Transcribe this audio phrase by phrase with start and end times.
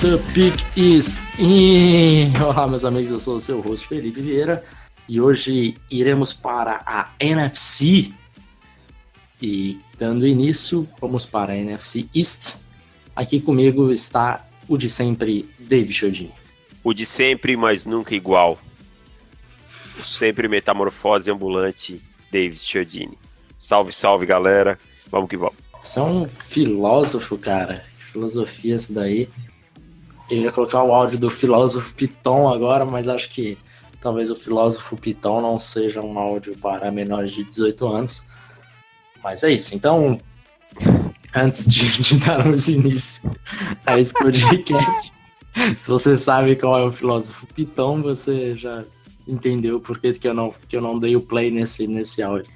[0.00, 1.87] The pick is in.
[2.48, 4.64] Olá, meus amigos, eu sou o seu host Felipe Vieira
[5.06, 8.10] e hoje iremos para a NFC.
[9.42, 12.54] E dando início, vamos para a NFC East.
[13.14, 16.32] Aqui comigo está o de sempre, David Chodini.
[16.82, 18.58] O de sempre, mas nunca igual.
[19.98, 22.00] O sempre metamorfose ambulante,
[22.32, 23.18] David Chodini.
[23.58, 24.78] Salve, salve, galera.
[25.10, 25.56] Vamos que vamos.
[25.82, 27.84] Você é um filósofo, cara.
[27.98, 29.28] Filosofia isso daí.
[30.30, 33.56] Eu ia colocar o áudio do filósofo Piton agora, mas acho que
[34.00, 38.24] talvez o filósofo Piton não seja um áudio para menores de 18 anos.
[39.22, 39.74] Mas é isso.
[39.74, 40.20] Então,
[41.34, 43.22] antes de, de darmos início
[43.86, 45.12] a esse podcast,
[45.76, 48.84] se você sabe qual é o filósofo Piton, você já
[49.26, 52.50] entendeu por que, que, eu, não, que eu não dei o play nesse, nesse áudio.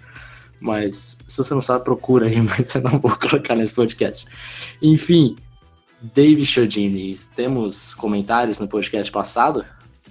[0.61, 4.27] Mas se você não sabe, procura aí, mas eu não vou colocar nesse podcast.
[4.81, 5.37] Enfim,
[6.03, 9.65] David Chodini, temos comentários no podcast passado?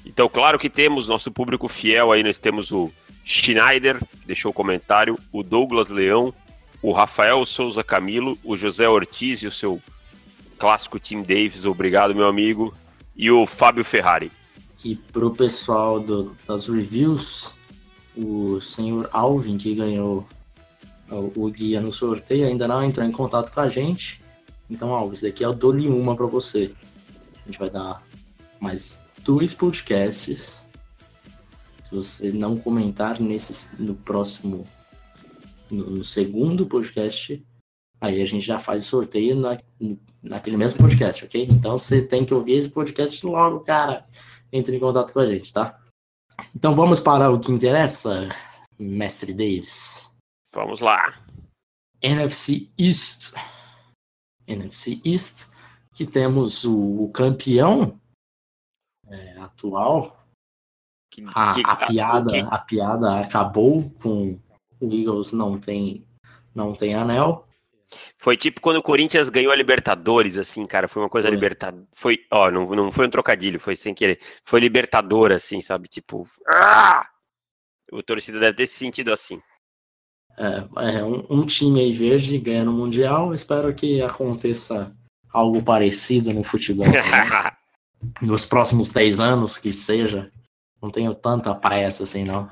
[0.05, 2.89] Então, claro que temos nosso público fiel aí, nós temos o
[3.25, 6.33] Schneider, que deixou o comentário, o Douglas Leão,
[6.81, 9.81] o Rafael Souza Camilo, o José Ortiz e o seu
[10.57, 12.73] clássico Tim Davis, obrigado, meu amigo,
[13.15, 14.31] e o Fábio Ferrari.
[14.85, 17.53] E pro pessoal do, das reviews,
[18.15, 20.25] o senhor Alvin, que ganhou
[21.09, 24.21] o, o guia no sorteio, ainda não entrou em contato com a gente.
[24.71, 26.73] Então, Alves, daqui eu dou-lhe uma para você.
[27.43, 28.01] A gente vai dar
[28.57, 30.63] mais dois podcasts.
[31.83, 34.65] Se você não comentar nesse, no próximo,
[35.69, 37.45] no, no segundo podcast,
[37.99, 39.57] aí a gente já faz o sorteio na,
[40.23, 41.45] naquele mesmo podcast, ok?
[41.51, 44.07] Então você tem que ouvir esse podcast logo, cara.
[44.53, 45.77] Entre em contato com a gente, tá?
[46.55, 48.29] Então vamos para o que interessa,
[48.79, 50.09] mestre Davis.
[50.53, 51.21] Vamos lá.
[52.01, 53.33] NFC East.
[54.51, 55.49] NFC East,
[55.93, 57.99] que temos o, o campeão
[59.07, 60.17] é, atual.
[61.11, 64.39] Que, A, que- a piada, que- a piada acabou com
[64.79, 66.05] o Eagles não tem
[66.55, 67.47] não tem anel.
[68.17, 71.85] Foi tipo quando o Corinthians ganhou a Libertadores, assim, cara, foi uma coisa libertadora.
[71.93, 74.21] Foi, ó, não, não foi um trocadilho, foi sem querer.
[74.45, 75.89] Foi libertador, assim, sabe?
[75.89, 77.05] Tipo, ah!
[77.91, 79.41] o torcida deve ter se sentido assim.
[80.41, 83.33] É, é um, um time aí verde ganhando o Mundial.
[83.33, 84.91] Espero que aconteça
[85.31, 86.87] algo parecido no futebol.
[86.87, 87.51] também.
[88.19, 90.31] Nos próximos 10 anos, que seja.
[90.81, 92.49] Não tenho tanta pressa assim, não.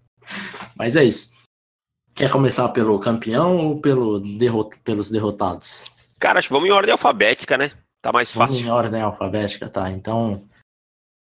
[0.74, 1.30] Mas é isso.
[2.14, 5.92] Quer começar pelo campeão ou pelo derrot pelos derrotados?
[6.18, 7.70] cara, acho que vamos em ordem alfabética, né?
[8.02, 8.66] Tá mais Vamos fácil.
[8.66, 9.90] em ordem alfabética, tá?
[9.90, 10.42] Então,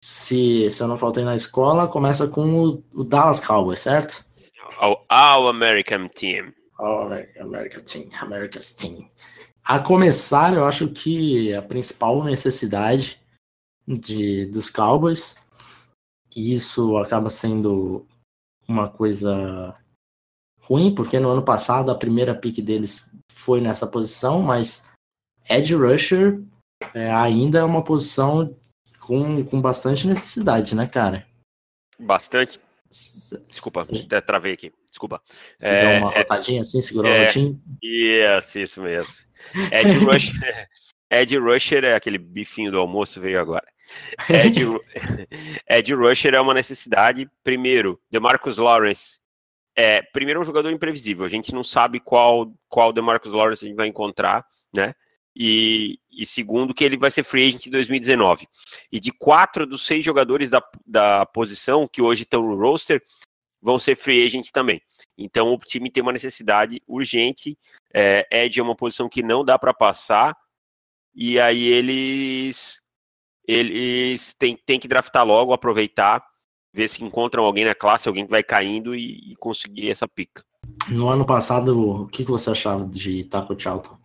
[0.04, 4.26] se, se eu não faltei na escola, começa com o, o Dallas Cowboys, certo?
[4.78, 6.54] Ao All American Team.
[6.80, 9.10] Oh, America, America Team, America's Team.
[9.64, 13.22] A começar, eu acho que a principal necessidade
[13.88, 15.38] de, dos Cowboys,
[16.36, 18.06] e isso acaba sendo
[18.68, 19.78] uma coisa
[20.60, 24.90] ruim, porque no ano passado a primeira pick deles foi nessa posição, mas
[25.50, 26.42] Edge Rusher
[26.94, 28.56] é, ainda é uma posição
[29.00, 31.28] com, com bastante necessidade, né, cara?
[32.00, 32.60] Bastante.
[33.50, 33.86] Desculpa,
[34.26, 34.72] travei aqui.
[34.90, 35.22] Desculpa.
[35.58, 37.18] você É, deu uma é- rotadinha assim, segurou é.
[37.18, 37.60] a rotinha?
[37.82, 39.14] Isso, isso mesmo.
[39.72, 40.68] Ed Rusher,
[41.10, 43.66] Ed Rusher é aquele bifinho do almoço, veio agora.
[44.30, 44.60] Ed,
[45.70, 47.30] Ed Rusher é uma necessidade.
[47.44, 49.20] Primeiro, DeMarcus Lawrence
[49.76, 51.26] é, primeiro, é um jogador imprevisível.
[51.26, 54.46] A gente não sabe qual, qual DeMarcus Lawrence a gente vai encontrar,
[54.76, 54.94] né?
[55.36, 58.48] E, e segundo, que ele vai ser free agent em 2019.
[58.92, 63.02] E de quatro dos seis jogadores da, da posição que hoje estão no roster,
[63.62, 64.82] vão ser free agent também.
[65.18, 67.58] Então o time tem uma necessidade urgente.
[67.94, 70.36] É, Ed é uma posição que não dá para passar.
[71.16, 72.80] E aí eles
[73.48, 76.24] eles têm, têm que draftar logo, aproveitar,
[76.74, 80.44] ver se encontram alguém na classe, alguém que vai caindo e, e conseguir essa pica.
[80.90, 83.98] No ano passado, o que, que você achava de Taco Charlton?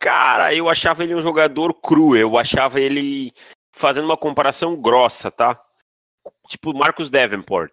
[0.00, 3.32] Cara, eu achava ele um jogador cru, eu achava ele
[3.74, 5.60] fazendo uma comparação grossa, tá?
[6.48, 7.72] Tipo Marcus Davenport.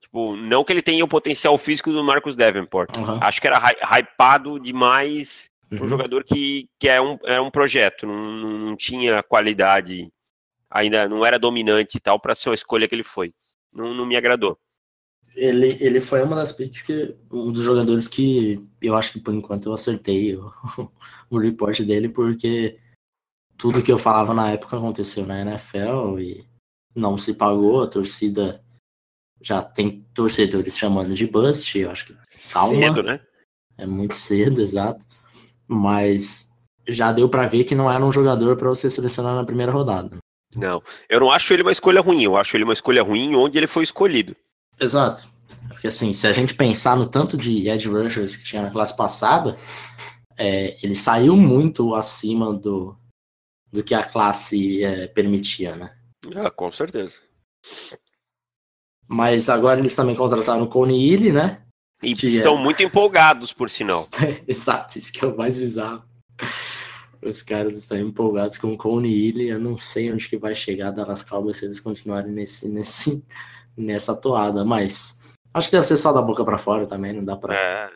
[0.00, 2.96] Tipo, não que ele tenha o potencial físico do Marcus Davenport.
[2.96, 3.18] Uhum.
[3.20, 5.88] Acho que era hy- hypado demais para um Uhum.
[5.88, 10.10] jogador que, que é, um, é um projeto, não, não tinha qualidade
[10.70, 13.32] ainda não era dominante e tal para ser uma escolha que ele foi.
[13.72, 14.58] Não, não me agradou.
[15.36, 17.14] Ele, ele foi uma das picks que.
[17.30, 20.52] Um dos jogadores que eu acho que por enquanto eu acertei o,
[21.30, 22.78] o report dele, porque
[23.56, 26.46] tudo que eu falava na época aconteceu na NFL e
[26.94, 28.62] não se pagou, a torcida
[29.40, 32.16] já tem torcedores chamando de bust, eu acho que
[32.52, 32.76] calma.
[32.76, 33.20] Cedo, né?
[33.76, 35.04] É muito cedo, exato.
[35.66, 36.50] Mas
[36.88, 40.16] já deu para ver que não era um jogador para você selecionar na primeira rodada.
[40.56, 43.58] Não, eu não acho ele uma escolha ruim, eu acho ele uma escolha ruim onde
[43.58, 44.36] ele foi escolhido.
[44.80, 45.28] Exato.
[45.68, 48.96] Porque assim, se a gente pensar no tanto de edge rushers que tinha na classe
[48.96, 49.58] passada,
[50.36, 52.96] é, ele saiu muito acima do,
[53.72, 55.94] do que a classe é, permitia, né?
[56.34, 57.20] Ah, com certeza.
[59.06, 61.62] Mas agora eles também contrataram o Cone Ely, né?
[62.02, 62.62] E que estão é...
[62.62, 64.02] muito empolgados, por sinal.
[64.46, 66.02] Exato, isso que é o mais bizarro.
[67.22, 69.48] Os caras estão empolgados com o Cone Ely.
[69.48, 73.24] Eu não sei onde que vai chegar a Dallas Cowboys se eles continuarem nesse, nesse,
[73.76, 75.20] nessa toada, mas
[75.52, 77.54] acho que deve ser só da boca para fora também, não dá pra.
[77.54, 77.90] É.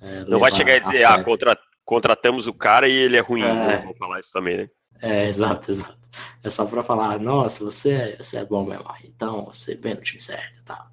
[0.00, 3.42] É, não vai chegar e dizer, ah, contra, contratamos o cara e ele é ruim.
[3.42, 3.82] É.
[3.82, 4.70] Vou falar isso também, né?
[5.00, 5.98] É, exato, exato.
[6.42, 10.02] É só pra falar, nossa, você é, você é bom mesmo, então você vem no
[10.02, 10.86] time certo e tal.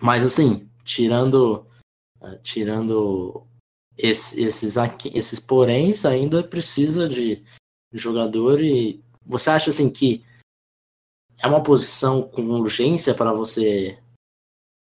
[0.00, 1.66] Mas assim, tirando
[2.20, 3.46] uh, tirando
[3.96, 7.42] esse, esses aqui, esses poréns, ainda precisa de
[7.92, 10.24] jogador e você acha assim que
[11.38, 13.98] é uma posição com urgência para você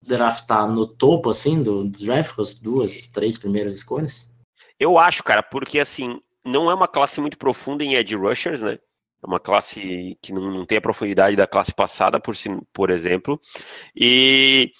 [0.02, 4.28] draftar no topo assim do, do draft com as duas, três primeiras escolhas?
[4.78, 8.78] Eu acho, cara, porque assim, não é uma classe muito profunda em edge rushers, né?
[9.22, 12.34] É uma classe que não, não tem a profundidade da classe passada, por,
[12.72, 13.40] por exemplo.
[13.94, 14.72] E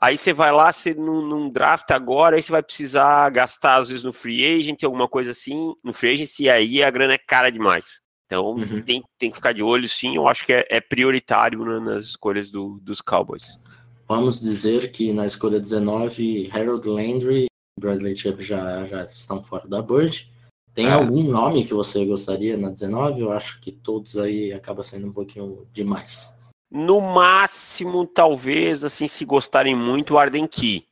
[0.00, 4.04] aí você vai lá, você num, draft agora, aí você vai precisar gastar às vezes
[4.04, 7.50] no free agent, alguma coisa assim, no free agent, e aí a grana é cara
[7.50, 8.02] demais.
[8.28, 8.82] Então uhum.
[8.82, 10.14] tem, tem que ficar de olho, sim.
[10.14, 13.58] Eu acho que é, é prioritário né, nas escolhas do, dos Cowboys.
[14.06, 19.66] Vamos dizer que na escolha 19, Harold Landry e Bradley Chubb já, já estão fora
[19.66, 20.30] da Bird.
[20.74, 20.92] Tem é.
[20.92, 23.20] algum nome que você gostaria na 19?
[23.20, 26.36] Eu acho que todos aí acaba sendo um pouquinho demais.
[26.70, 30.86] No máximo, talvez, assim, se gostarem muito, o Arden Key.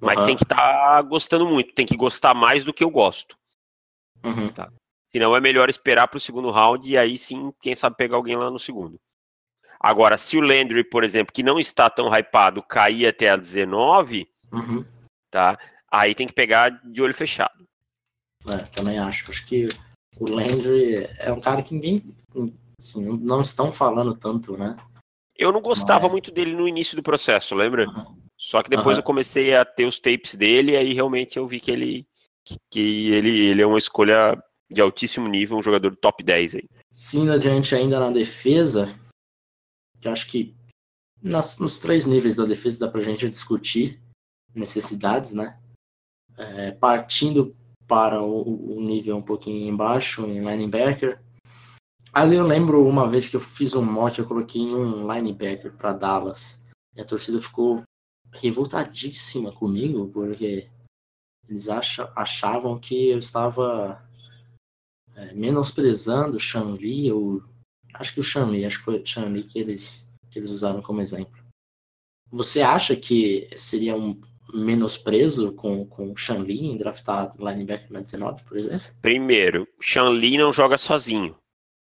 [0.00, 0.26] Mas uhum.
[0.26, 3.36] tem que estar tá gostando muito, tem que gostar mais do que eu gosto.
[4.24, 4.52] Uhum.
[4.52, 4.70] Tá.
[5.16, 8.36] Senão é melhor esperar para o segundo round e aí sim, quem sabe pegar alguém
[8.36, 9.00] lá no segundo.
[9.80, 14.28] Agora, se o Landry, por exemplo, que não está tão hypado, cair até a 19,
[14.52, 14.84] uhum.
[15.30, 15.58] tá?
[15.90, 17.66] Aí tem que pegar de olho fechado.
[18.46, 19.30] É, também acho.
[19.30, 19.68] Acho que
[20.20, 22.14] o Landry é um cara que ninguém.
[22.78, 24.76] Assim, não estão falando tanto, né?
[25.34, 26.12] Eu não gostava Mas...
[26.12, 27.88] muito dele no início do processo, lembra?
[27.88, 28.20] Uhum.
[28.36, 29.00] Só que depois uhum.
[29.00, 32.06] eu comecei a ter os tapes dele e aí realmente eu vi que ele
[32.70, 34.38] que ele, ele é uma escolha
[34.70, 36.68] de altíssimo nível, um jogador top 10 aí.
[36.90, 38.88] Sim, adiante ainda na defesa,
[40.00, 40.54] que acho que
[41.22, 44.00] nas, nos três níveis da defesa dá pra gente discutir
[44.54, 45.58] necessidades, né?
[46.36, 51.20] É, partindo para o, o, nível um pouquinho embaixo, em linebacker.
[52.12, 55.92] Ali eu lembro uma vez que eu fiz um mote, eu coloquei um linebacker para
[55.92, 56.64] Dallas.
[56.94, 57.82] E a torcida ficou
[58.32, 60.68] revoltadíssima comigo, porque
[61.48, 64.02] eles achavam que eu estava
[65.16, 66.38] é, menosprezando
[66.78, 67.42] Lee, ou
[67.94, 71.00] acho que o Sean Lee, acho que foi Lee que eles, que eles usaram como
[71.00, 71.36] exemplo.
[72.30, 74.20] Você acha que seria um,
[74.52, 78.86] menosprezo com, com Lee em draftar linebacker na 19, por exemplo?
[79.00, 81.36] Primeiro, Sean Lee não joga sozinho.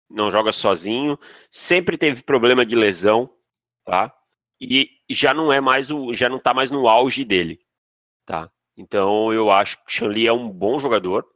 [0.10, 1.20] Não joga sozinho,
[1.52, 3.30] sempre teve problema de lesão,
[3.86, 4.12] tá?
[4.60, 7.60] E já não é mais o, já não tá mais no auge dele,
[8.26, 8.52] tá?
[8.76, 11.28] Então eu acho que Lee é um bom jogador,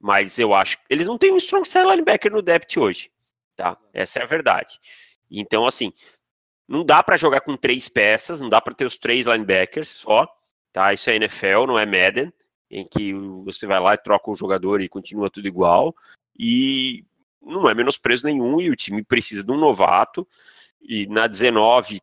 [0.00, 3.10] mas eu acho que eles não têm um strong side linebacker no depth hoje,
[3.56, 3.76] tá?
[3.92, 4.78] Essa é a verdade.
[5.30, 5.92] Então assim,
[6.66, 10.26] não dá para jogar com três peças, não dá para ter os três linebackers só
[10.72, 10.92] tá?
[10.92, 12.32] Isso é NFL, não é Madden,
[12.70, 13.12] em que
[13.44, 15.94] você vai lá e troca o jogador e continua tudo igual.
[16.38, 17.04] E
[17.42, 20.26] não é menosprezo nenhum e o time precisa de um novato.
[20.80, 22.00] E na 19,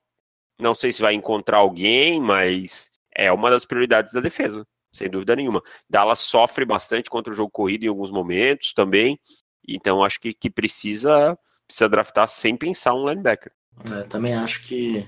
[0.59, 5.35] não sei se vai encontrar alguém, mas é uma das prioridades da defesa, sem dúvida
[5.35, 5.61] nenhuma.
[5.89, 9.19] Dallas sofre bastante contra o jogo corrido em alguns momentos também.
[9.67, 11.37] Então acho que, que precisa,
[11.67, 13.51] precisa draftar sem pensar um linebacker.
[13.91, 15.05] É, também acho que,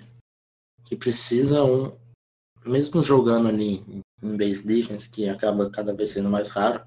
[0.84, 1.98] que precisa um,
[2.66, 3.84] mesmo jogando ali
[4.22, 6.86] em base defense, que acaba cada vez sendo mais raro,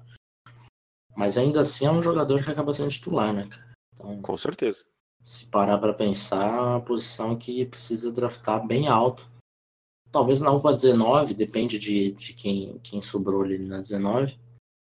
[1.15, 3.49] mas ainda assim é um jogador que acaba sendo titular, né?
[3.93, 4.83] Então, Com certeza.
[5.23, 9.29] Se parar para pensar, é uma posição que precisa draftar bem alto.
[10.11, 14.37] Talvez não com a 19, depende de, de quem, quem sobrou ali na 19.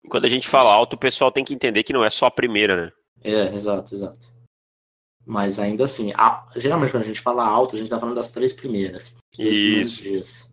[0.08, 2.32] Quando a gente fala alto, o pessoal tem que entender que não é só a
[2.32, 2.92] primeira, né?
[3.24, 4.34] É, exato, exato.
[5.26, 8.32] Mas ainda assim, a, geralmente quando a gente fala alto, a gente tá falando das
[8.32, 9.18] três primeiras.
[9.40, 10.04] Isso.
[10.04, 10.52] Dias.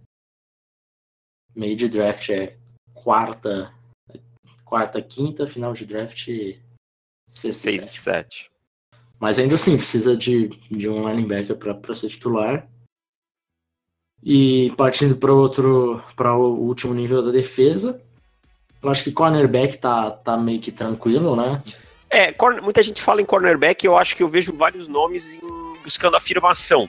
[1.55, 2.57] Meio de draft é
[2.95, 3.75] quarta,
[4.65, 6.27] quarta, quinta, final de draft
[7.29, 8.51] sexta, 6 7.
[9.21, 12.67] Mas ainda assim, precisa de, de um linebacker para ser titular.
[14.23, 18.01] E partindo para outro, para o último nível da defesa,
[18.83, 21.61] eu acho que cornerback tá, tá meio que tranquilo, né?
[22.09, 25.41] É, muita gente fala em cornerback, eu acho que eu vejo vários nomes
[25.83, 26.89] buscando afirmação.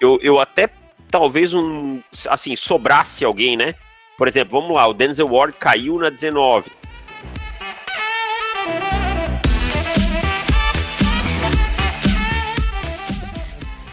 [0.00, 0.68] Eu, eu até
[1.10, 3.74] talvez um assim sobrasse alguém, né?
[4.16, 6.70] Por exemplo, vamos lá, o Denzel Ward caiu na 19.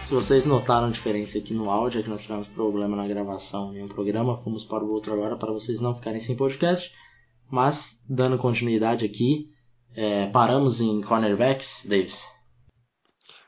[0.08, 3.74] Se vocês notaram a diferença aqui no áudio, é que nós tivemos problema na gravação
[3.74, 6.96] em um programa, fomos para o outro agora para vocês não ficarem sem podcast.
[7.52, 9.50] Mas, dando continuidade aqui,
[9.94, 12.34] é, paramos em cornerbacks, Davis?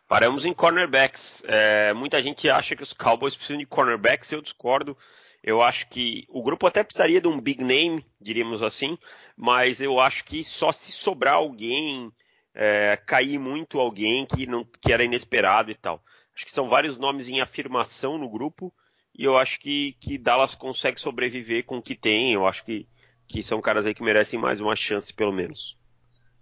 [0.05, 1.45] Paramos em cornerbacks.
[1.47, 4.97] É, muita gente acha que os Cowboys precisam de cornerbacks, eu discordo.
[5.41, 8.97] Eu acho que o grupo até precisaria de um big name, diríamos assim,
[9.37, 12.11] mas eu acho que só se sobrar alguém,
[12.53, 16.03] é, cair muito alguém que, não, que era inesperado e tal.
[16.39, 18.73] Acho que são vários nomes em afirmação no grupo
[19.13, 22.31] e eu acho que, que Dallas consegue sobreviver com o que tem.
[22.31, 22.87] Eu acho que,
[23.27, 25.77] que são caras aí que merecem mais uma chance, pelo menos.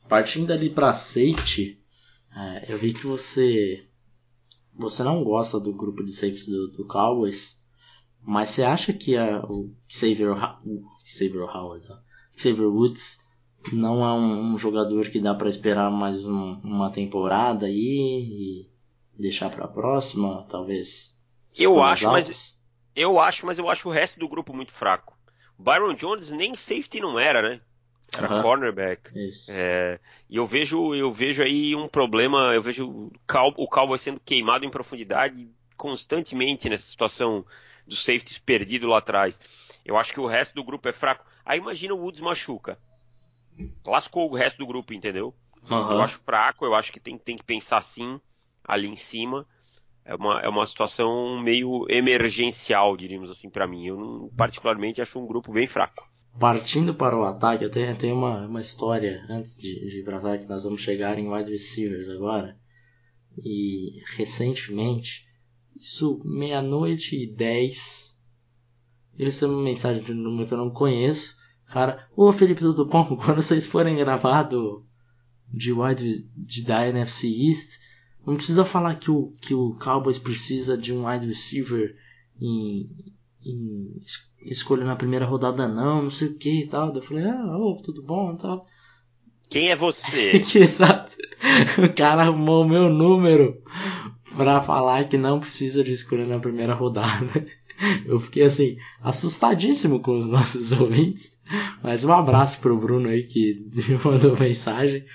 [0.07, 1.81] Partindo ali para safety,
[2.31, 3.87] é, eu vi que você
[4.71, 7.59] você não gosta do grupo de safety do, do Cowboys,
[8.21, 10.29] mas você acha que a, o Xavier,
[10.63, 11.99] o Xavier Howard, tá?
[12.35, 13.17] Xavier Woods
[13.73, 18.69] não é um, um jogador que dá para esperar mais um, uma temporada aí?
[19.17, 21.19] Deixar para a próxima, talvez.
[21.57, 22.63] Eu acho, mas
[22.95, 25.17] eu acho, mas eu acho o resto do grupo muito fraco.
[25.57, 27.61] Byron Jones nem safety não era, né?
[28.15, 28.41] Era uhum.
[28.41, 29.11] cornerback.
[29.49, 33.99] É, e eu vejo, eu vejo aí um problema, eu vejo o, Cal, o Cowboy
[33.99, 37.45] sendo queimado em profundidade constantemente nessa situação
[37.85, 39.39] dos safeties perdido lá atrás.
[39.83, 41.25] Eu acho que o resto do grupo é fraco.
[41.45, 42.77] Aí imagina o Woods machuca.
[43.85, 45.35] Lascou o resto do grupo, entendeu?
[45.69, 45.91] Uhum.
[45.91, 48.19] Eu acho fraco, eu acho que tem, tem que pensar assim
[48.67, 49.47] ali em cima.
[50.03, 53.85] É uma, é uma situação meio emergencial, diríamos assim, para mim.
[53.87, 56.07] Eu, não, particularmente, acho um grupo bem fraco.
[56.39, 60.17] Partindo para o ataque, eu tenho, tenho uma, uma história antes de, de ir para
[60.17, 60.47] ataque.
[60.47, 62.57] Nós vamos chegar em wide receivers agora.
[63.43, 65.27] E recentemente,
[65.75, 68.17] isso meia-noite e dez,
[69.17, 71.37] eu recebi uma mensagem de um número que eu não conheço.
[71.67, 73.03] Cara, ô Felipe tudo bom?
[73.17, 74.85] Quando vocês forem gravado
[75.51, 77.79] de wide de, da NFC East,
[78.27, 81.95] não precisa falar que o, que o Cowboys precisa de um wide receiver
[82.39, 82.89] em,
[83.43, 84.01] em
[84.41, 86.93] escolha na primeira rodada, não, não sei o que e tal.
[86.93, 88.67] Eu falei, ah, oh, tudo bom e tal.
[89.49, 90.43] Quem é você?
[90.53, 91.15] Exato.
[91.77, 93.61] O cara arrumou o meu número
[94.35, 97.45] pra falar que não precisa de escolha na primeira rodada.
[98.05, 101.41] Eu fiquei assim, assustadíssimo com os nossos ouvintes.
[101.81, 105.05] Mas um abraço pro Bruno aí que me mandou mensagem.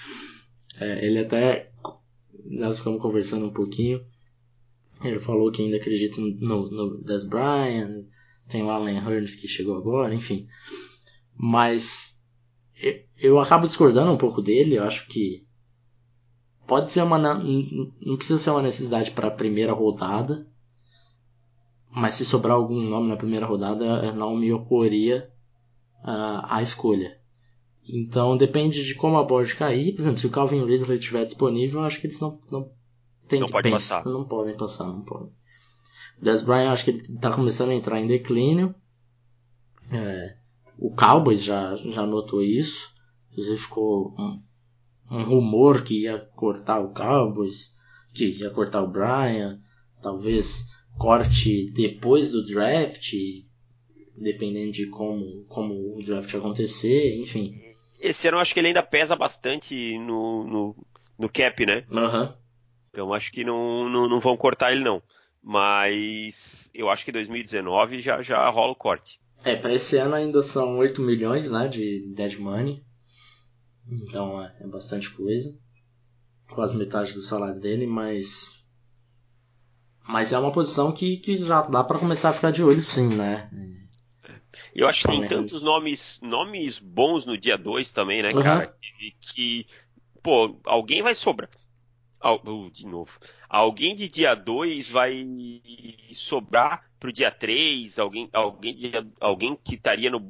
[0.80, 1.71] É, ele até
[2.44, 4.04] nós ficamos conversando um pouquinho.
[5.02, 8.04] Ele falou que ainda acredita no, no Des Bryant,
[8.48, 10.46] tem o Allen Hurns que chegou agora, enfim.
[11.36, 12.20] Mas
[12.80, 15.46] eu, eu acabo discordando um pouco dele, eu acho que
[16.66, 17.18] pode ser uma.
[17.18, 20.46] Não precisa ser uma necessidade para a primeira rodada.
[21.94, 25.30] Mas se sobrar algum nome na primeira rodada, eu não me oporia
[26.02, 27.21] à escolha.
[27.88, 29.92] Então depende de como a board cair.
[29.94, 32.70] Por exemplo, se o Calvin Ridley estiver disponível, eu acho que eles não, não
[33.26, 33.98] tem não que pode pensar.
[33.98, 34.10] Passar.
[34.10, 35.32] Não podem passar, não podem.
[36.20, 38.74] O Des Bryant, acho que ele está começando a entrar em declínio.
[39.90, 40.36] É,
[40.78, 42.90] o Cowboys já, já notou isso.
[43.30, 44.42] Inclusive ficou um,
[45.10, 47.72] um rumor que ia cortar o Cowboys,
[48.14, 49.58] que ia cortar o Bryant.
[50.00, 50.66] Talvez
[50.98, 53.12] corte depois do draft,
[54.16, 57.71] dependendo de como, como o draft acontecer, enfim
[58.02, 60.86] esse ano eu acho que ele ainda pesa bastante no, no,
[61.18, 61.84] no cap, né?
[61.90, 62.32] Uhum.
[62.90, 65.02] Então acho que não, não, não, vão cortar ele não.
[65.42, 69.20] Mas eu acho que 2019 já, já rola o corte.
[69.44, 72.84] É, para esse ano ainda são 8 milhões né, de dead money.
[73.88, 75.56] Então é, é bastante coisa.
[76.50, 78.62] Quase metade do salário dele, mas.
[80.06, 83.14] Mas é uma posição que, que já dá para começar a ficar de olho sim,
[83.14, 83.48] né?
[84.74, 88.42] Eu acho que tem tantos nomes, nomes bons no dia 2 também, né, uhum.
[88.42, 88.74] cara?
[88.80, 89.66] Que, que,
[90.22, 91.50] pô, alguém vai sobrar.
[92.24, 93.18] Uh, de novo.
[93.48, 95.26] Alguém de dia 2 vai
[96.14, 100.20] sobrar pro dia 3, alguém, alguém, alguém que estaria no,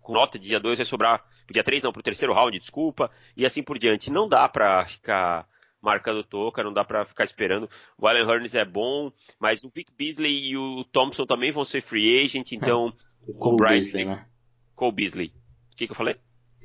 [0.00, 3.10] com nota de dia 2 vai sobrar pro dia 3, não, pro terceiro round, desculpa,
[3.34, 4.10] e assim por diante.
[4.10, 5.48] Não dá pra ficar
[5.80, 7.68] marcando toca, não dá para ficar esperando.
[7.96, 11.80] O Allen Hurns é bom, mas o Vic Beasley e o Thompson também vão ser
[11.80, 12.92] free agent, então
[13.26, 14.26] é, o, o Bryce, Beasley, né?
[14.74, 15.32] Cole Beasley.
[15.72, 16.16] O que, que eu falei?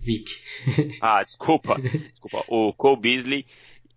[0.01, 0.31] Vic.
[1.01, 1.79] ah, desculpa.
[1.79, 2.43] desculpa.
[2.47, 3.45] O Cole Beasley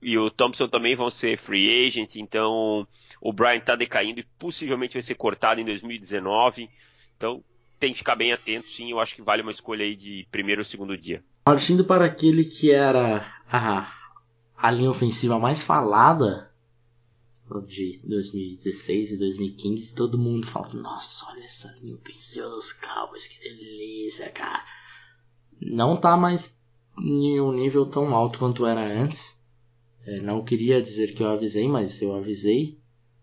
[0.00, 2.86] e o Thompson também vão ser free agent, então
[3.20, 6.68] o Brian tá decaindo e possivelmente vai ser cortado em 2019.
[7.16, 7.42] Então
[7.78, 8.90] tem que ficar bem atento, sim.
[8.90, 11.22] Eu acho que vale uma escolha aí de primeiro ou segundo dia.
[11.44, 13.92] Partindo para aquele que era a,
[14.56, 16.50] a linha ofensiva mais falada
[17.66, 23.40] de 2016 e 2015, todo mundo falava: Nossa, olha essa linha ofensiva dos Cowboys, que
[23.40, 24.64] delícia, cara.
[25.60, 26.60] Não tá mais
[26.98, 29.40] em um nível tão alto quanto era antes.
[30.04, 32.78] É, não queria dizer que eu avisei, mas eu avisei.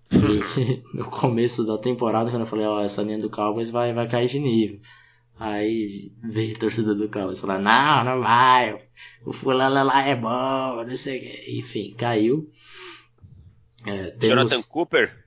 [0.94, 4.08] no começo da temporada, quando eu falei, ó, oh, essa linha do Cowboys vai, vai
[4.08, 4.80] cair de nível.
[5.38, 8.78] Aí veio a torcida do Cowboys falar, não, não vai,
[9.26, 11.60] o fulano lá é bom, não sei o que.
[11.60, 12.50] Enfim, caiu.
[13.86, 15.26] É, temos, Jonathan Cooper?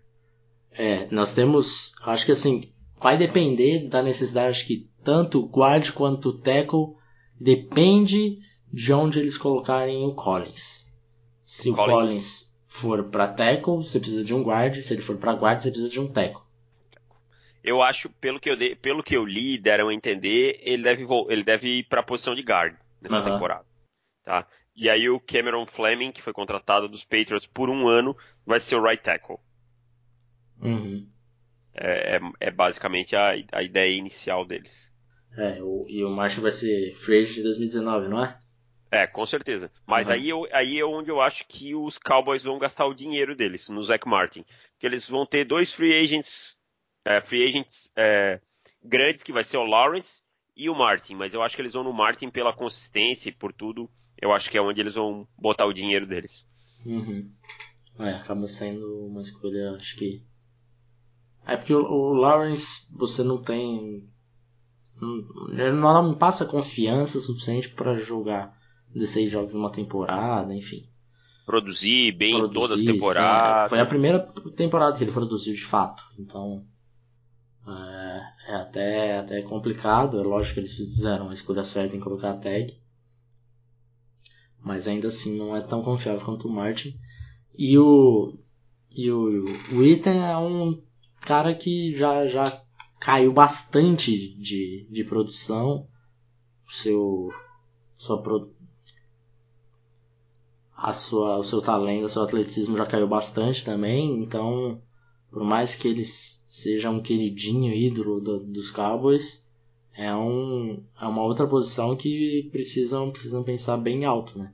[0.72, 2.62] É, nós temos, acho que assim,
[3.00, 6.94] vai depender da necessidade, acho que tanto o guard quanto o tackle
[7.38, 8.38] depende
[8.72, 10.90] de onde eles colocarem o Collins.
[11.42, 11.78] Se Collins.
[11.78, 14.76] o Collins for para tackle, você precisa de um guard.
[14.76, 16.45] Se ele for para guard, você precisa de um tackle.
[17.66, 21.04] Eu acho, pelo que eu, de, pelo que eu li, deram a entender, ele deve,
[21.28, 23.66] ele deve ir para a posição de guard nessa temporada.
[24.24, 24.46] Tá?
[24.76, 28.76] E aí o Cameron Fleming, que foi contratado dos Patriots por um ano, vai ser
[28.76, 29.38] o right tackle.
[30.62, 31.08] Uhum.
[31.74, 34.92] É, é, é, basicamente a, a ideia inicial deles.
[35.36, 38.38] É, o, e o Marshall vai ser free agent de 2019, não é?
[38.92, 39.72] É, com certeza.
[39.84, 40.14] Mas uhum.
[40.14, 43.68] aí, eu, aí é onde eu acho que os Cowboys vão gastar o dinheiro deles,
[43.68, 44.44] no Zach Martin.
[44.72, 46.56] Porque eles vão ter dois free agents,
[47.06, 48.40] é, free agents é,
[48.84, 50.22] grandes, que vai ser o Lawrence
[50.56, 51.14] e o Martin.
[51.14, 53.88] Mas eu acho que eles vão no Martin pela consistência e por tudo.
[54.20, 56.44] Eu acho que é onde eles vão botar o dinheiro deles.
[56.84, 57.30] Uhum.
[57.98, 60.22] É, acaba sendo uma escolha, acho que.
[61.46, 64.08] É porque o, o Lawrence você não tem.
[65.50, 68.56] Ele não passa confiança suficiente para jogar
[68.92, 70.88] 16 jogos numa temporada, enfim.
[71.44, 73.68] Produzir bem produzir, todas as temporadas.
[73.68, 74.20] Foi a primeira
[74.56, 76.02] temporada que ele produziu de fato.
[76.18, 76.66] Então
[77.66, 80.20] é, é, até, até complicado.
[80.20, 82.78] É lógico que eles fizeram a escolha certa em colocar a tag.
[84.62, 86.98] Mas ainda assim não é tão confiável quanto o Martin.
[87.56, 88.38] E o.
[88.90, 90.82] E o, o Ethan é um
[91.20, 92.44] cara que já, já
[92.98, 95.86] caiu bastante de, de produção.
[96.68, 97.30] Seu.
[97.98, 98.54] Sua, pro,
[100.76, 104.80] a sua, o seu talento, o seu atleticismo já caiu bastante também, então
[105.30, 109.46] por mais que ele seja um queridinho ídolo do, dos Cowboys,
[109.94, 114.52] é, um, é uma outra posição que precisam, precisam pensar bem alto, né?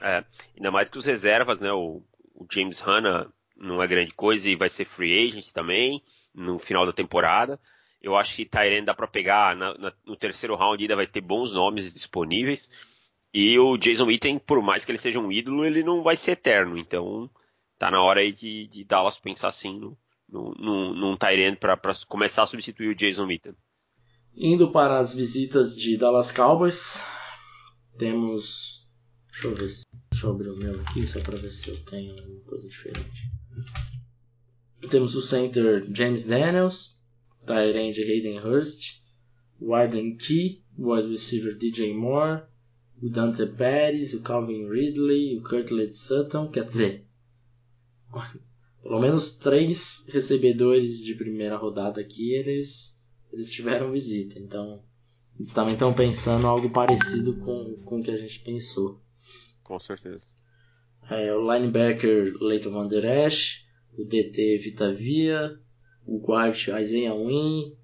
[0.00, 0.24] É,
[0.56, 1.72] ainda mais que os reservas, né?
[1.72, 2.02] O,
[2.34, 6.02] o James Hanna não é grande coisa e vai ser free agent também
[6.34, 7.60] no final da temporada.
[8.02, 11.20] Eu acho que Tyrene dá para pegar na, na, no terceiro round ainda vai ter
[11.20, 12.68] bons nomes disponíveis.
[13.32, 16.32] E o Jason Witten, por mais que ele seja um ídolo, ele não vai ser
[16.32, 16.76] eterno.
[16.76, 17.30] Então,
[17.82, 21.76] tá na hora aí de, de Dallas pensar assim no, no, no, num Tyrant para
[22.06, 23.56] começar a substituir o Jason Witten.
[24.36, 27.02] Indo para as visitas de Dallas Cowboys,
[27.98, 28.86] temos.
[29.32, 29.82] Deixa eu ver se.
[30.24, 33.28] Abrir o meu aqui só para ver se eu tenho alguma coisa diferente.
[34.88, 36.96] Temos o center James Daniels,
[37.44, 39.00] Tyrant Hayden Hurst,
[39.60, 42.44] Warden Key, wide receiver DJ Moore,
[43.02, 47.04] o Dante Pérez, o Calvin Ridley, o Curtlet Sutton, quer dizer,
[48.82, 53.00] pelo menos três recebedores de primeira rodada aqui eles,
[53.32, 54.82] eles tiveram visita, então
[55.36, 59.00] eles também estão pensando algo parecido com, com o que a gente pensou.
[59.62, 60.22] Com certeza.
[61.10, 63.64] É, o linebacker Leighton Van Der Esch,
[63.96, 65.58] o DT Vitavia,
[66.06, 67.76] o guard Isaiah Wynn,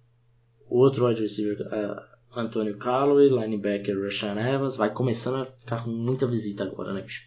[0.69, 4.77] outro wide receiver uh, Antônio Calloway, linebacker Rashan Evans.
[4.77, 7.23] Vai começando a ficar com muita visita agora, né, bicho?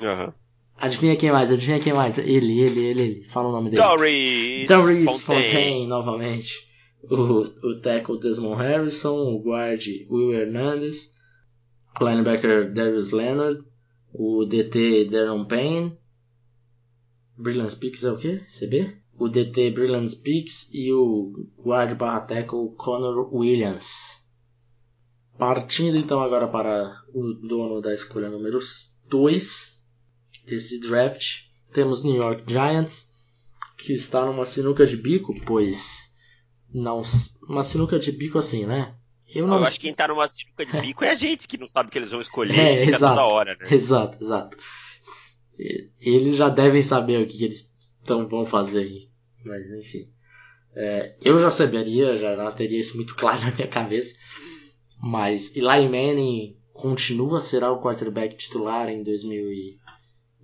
[0.00, 0.32] Uhum.
[0.82, 1.52] Adivinha quem mais?
[1.52, 2.18] Adivinha quem mais?
[2.18, 3.24] Ele, ele, ele, ele.
[3.24, 3.80] Fala o nome dele.
[3.80, 4.66] Doris!
[4.66, 6.68] Doris Fontaine, Fontaine novamente.
[7.08, 11.14] O, o tackle Desmond Harrison, o guard Will Hernandez,
[12.00, 13.62] o linebacker Darius Leonard,
[14.12, 15.96] o DT Darren Payne,
[17.38, 18.44] Brilliant Speaks é o quê?
[18.50, 18.92] CB?
[19.16, 21.32] O DT Brilliant Speaks e o
[21.64, 24.26] guard barra tackle Connor Williams.
[25.38, 28.58] Partindo então agora para o dono da escolha número
[29.08, 29.81] 2
[30.44, 33.10] desse draft, temos New York Giants,
[33.78, 36.12] que está numa sinuca de bico, pois
[36.72, 37.02] não
[37.48, 38.94] uma sinuca de bico assim, né?
[39.34, 39.58] Eu, não...
[39.58, 41.88] Eu acho que quem está numa sinuca de bico é a gente que não sabe
[41.88, 43.66] o que eles vão escolher é, exato, toda hora, né?
[43.70, 44.56] Exato, exato.
[46.00, 47.72] eles já devem saber o que, que eles
[48.04, 49.08] tão, vão fazer aí.
[49.44, 50.08] Mas enfim.
[50.74, 54.16] É, eu já saberia, já teria isso muito claro na minha cabeça.
[55.02, 59.02] Mas Eli Manning continua, será o quarterback titular em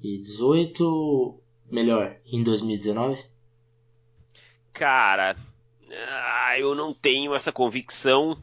[0.03, 1.41] 2018?
[1.71, 3.25] Melhor, em 2019?
[4.73, 5.37] Cara,
[5.91, 8.39] ah, eu não tenho essa convicção,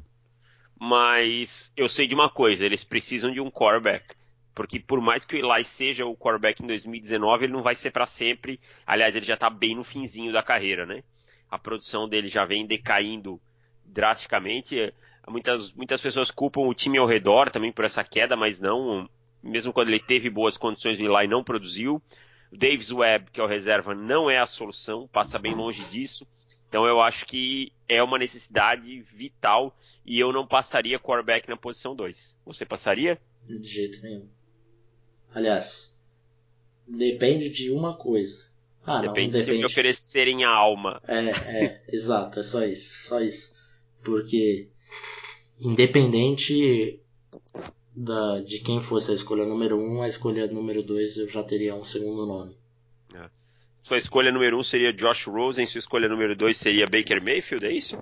[0.80, 4.16] mas eu sei de uma coisa: eles precisam de um quarterback.
[4.54, 7.92] Porque por mais que o Eli seja o quarterback em 2019, ele não vai ser
[7.92, 8.60] para sempre.
[8.88, 11.04] Aliás, ele já está bem no finzinho da carreira, né?
[11.52, 13.40] A produção dele já vem decaindo
[13.84, 14.94] drasticamente.
[15.28, 19.10] Muitas, muitas pessoas culpam o time ao redor também por essa queda, mas não.
[19.46, 22.02] Mesmo quando ele teve boas condições, o Eli não produziu.
[22.52, 26.26] O Davis Webb, que é o reserva, não é a solução, passa bem longe disso.
[26.68, 31.96] Então eu acho que é uma necessidade vital e eu não passaria quarterback na posição
[31.96, 32.36] 2.
[32.46, 33.20] Você passaria?
[33.48, 34.28] De jeito nenhum.
[35.34, 36.00] Aliás,
[36.88, 38.46] depende de uma coisa.
[38.84, 39.46] Ah, depende, não, depende.
[39.46, 41.02] se me oferecerem a alma.
[41.08, 43.56] É, é, exato, é só isso, só isso.
[44.04, 44.70] Porque
[45.60, 47.00] independente
[47.96, 51.42] da, de quem fosse a escolha número 1, um, a escolha número 2 eu já
[51.42, 52.56] teria um segundo nome.
[53.14, 53.30] É.
[53.84, 57.66] Sua escolha número 1 um seria Josh Rosen, sua escolha número 2 seria Baker Mayfield,
[57.66, 57.98] é isso?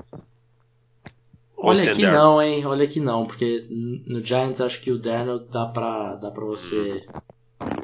[1.55, 2.65] Olha que não, hein?
[2.65, 7.05] Olha que não, porque no Giants acho que o Darnold dá pra, dá pra você.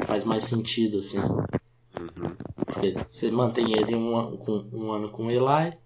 [0.05, 1.19] Faz mais sentido, assim.
[1.19, 2.35] Uhum.
[2.65, 5.77] Porque você mantém ele um, com, um ano com o Eli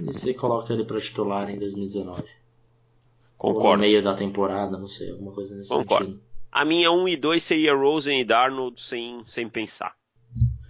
[0.00, 2.24] e você coloca ele pra titular em 2019.
[3.44, 3.68] Concordo.
[3.68, 6.06] Ou no meio da temporada, não sei, alguma coisa nesse Concordo.
[6.06, 6.22] sentido.
[6.50, 9.94] A minha 1 e 2 seria Rosen e Darnold sem, sem pensar.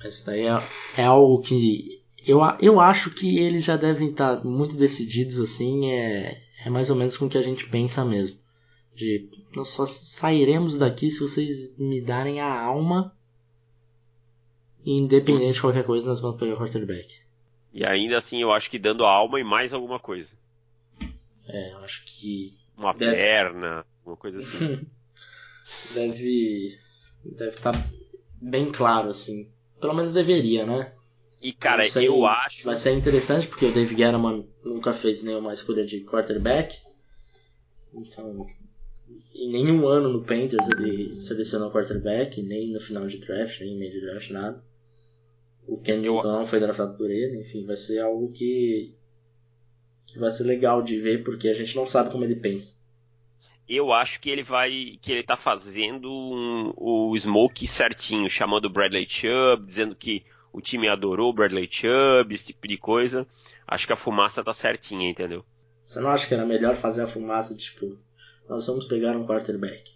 [0.03, 0.63] Esse daí é,
[0.97, 6.43] é algo que eu, eu acho que eles já devem estar muito decididos assim, é,
[6.65, 8.39] é mais ou menos com o que a gente pensa mesmo.
[8.95, 13.15] De nós só sairemos daqui se vocês me darem a alma.
[14.85, 17.21] E independente de qualquer coisa, nós vamos pegar o quarterback.
[17.73, 20.31] E ainda assim, eu acho que dando a alma e mais alguma coisa.
[21.49, 22.55] É, eu acho que.
[22.77, 23.17] Uma deve...
[23.17, 24.87] perna, uma coisa assim.
[25.95, 26.79] deve.
[27.25, 27.73] Deve estar
[28.41, 29.51] bem claro, assim.
[29.81, 30.93] Pelo menos deveria, né?
[31.41, 32.65] E, cara, sei, eu acho.
[32.65, 36.79] Vai ser interessante porque o Dave Gettleman nunca fez nenhuma escolha de quarterback.
[37.93, 38.47] Então,
[39.35, 43.79] em nenhum ano no Panthers ele selecionou quarterback, nem no final de draft, nem em
[43.79, 44.65] meio de draft, nada.
[45.67, 48.95] O Ken Newton não foi draftado por ele, enfim, vai ser algo que,
[50.07, 52.75] que vai ser legal de ver porque a gente não sabe como ele pensa.
[53.69, 58.71] Eu acho que ele vai, que ele tá fazendo um, o smoke certinho, chamando o
[58.71, 63.27] Bradley Chubb, dizendo que o time adorou o Bradley Chubb, esse tipo de coisa.
[63.67, 65.45] Acho que a fumaça tá certinha, entendeu?
[65.83, 67.99] Você não acha que era melhor fazer a fumaça, tipo,
[68.49, 69.93] nós vamos pegar um quarterback?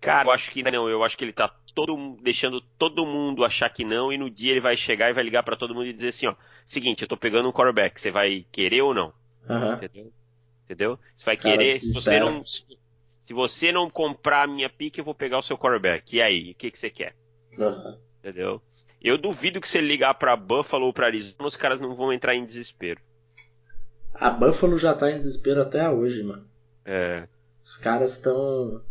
[0.00, 0.88] Cara, eu acho que não.
[0.88, 4.52] Eu acho que ele tá todo, deixando todo mundo achar que não, e no dia
[4.52, 6.34] ele vai chegar e vai ligar para todo mundo e dizer assim, ó,
[6.66, 9.12] seguinte, eu tô pegando um quarterback, você vai querer ou não?
[9.48, 9.74] Uhum.
[9.74, 10.12] Entendeu?
[10.64, 10.98] Entendeu?
[11.16, 12.44] Você vai Cara, querer, se você não.
[12.44, 16.16] Se você não comprar a minha pique, eu vou pegar o seu quarterback.
[16.16, 17.14] E aí, o que, que você quer?
[17.58, 17.96] Uhum.
[18.18, 18.60] Entendeu?
[19.00, 22.12] Eu duvido que se ele ligar para Buffalo ou para Arizona, os caras não vão
[22.12, 23.00] entrar em desespero.
[24.14, 26.46] A Buffalo já tá em desespero até hoje, mano.
[26.84, 27.26] É.
[27.64, 28.82] Os caras estão.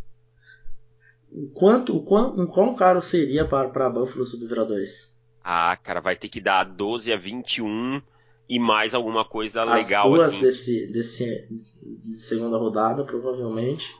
[1.53, 5.11] Quanto, o quão, um quão caro seria para, para Buffalo subir a 2?
[5.43, 8.01] Ah, cara, vai ter que dar 12 a 21
[8.49, 10.41] e mais alguma coisa As legal duas assim.
[10.41, 13.95] desse, desse de segunda rodada, provavelmente.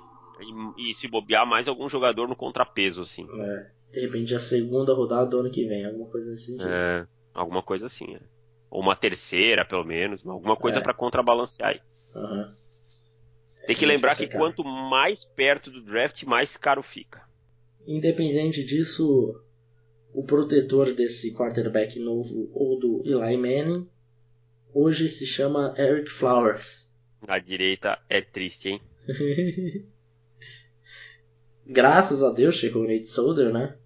[0.78, 3.28] E, e, se bobear mais algum jogador no contrapeso, assim.
[3.34, 6.70] É de repente a segunda rodada do ano que vem, alguma coisa nesse sentido.
[6.70, 8.22] É, alguma coisa assim, é.
[8.70, 10.82] Ou uma terceira, pelo menos, alguma coisa é.
[10.82, 11.82] para contrabalancear aí.
[12.16, 12.54] Uhum.
[13.72, 17.22] Tem que lembrar que quanto mais perto do draft, mais caro fica.
[17.88, 19.42] Independente disso,
[20.14, 23.90] o protetor desse quarterback novo ou do Eli Manning
[24.74, 26.92] hoje se chama Eric Flowers.
[27.26, 28.82] Na direita é triste, hein?
[31.66, 33.78] Graças a Deus chegou o Nate Solder, né?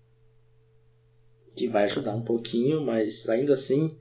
[1.56, 3.98] que vai ajudar um pouquinho, mas ainda assim,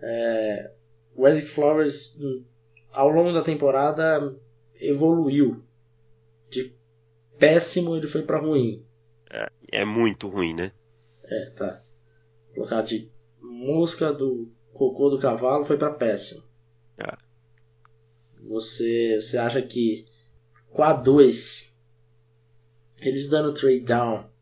[0.00, 0.72] é,
[1.14, 2.18] o Eric Flowers
[2.92, 4.34] ao longo da temporada
[4.86, 5.62] evoluiu.
[6.50, 6.74] De
[7.38, 8.84] péssimo ele foi para ruim.
[9.30, 10.72] É, é, muito ruim, né?
[11.24, 11.80] É, tá.
[12.54, 16.42] Colocar de mosca do cocô do cavalo foi para péssimo.
[16.98, 17.16] É.
[18.50, 20.06] Você, você acha que
[20.70, 21.74] com a 2
[23.00, 24.34] eles dando trade down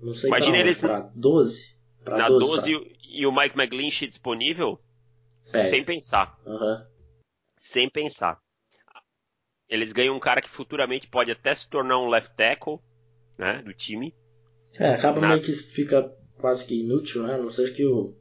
[0.00, 0.78] não sei Imagina pra eles.
[0.78, 1.76] Pra 12?
[2.04, 2.88] Pra na 12, 12 pra...
[3.02, 4.80] e o Mike McGlinchey disponível?
[5.52, 5.68] É.
[5.68, 6.38] Sem pensar.
[6.46, 6.84] Uhum.
[7.58, 8.38] Sem pensar.
[9.68, 12.78] Eles ganham um cara que futuramente pode até se tornar um left tackle
[13.36, 14.14] né, do time.
[14.78, 15.34] É, acaba Nada.
[15.34, 17.34] meio que fica quase que inútil, né?
[17.34, 18.14] A não ser que o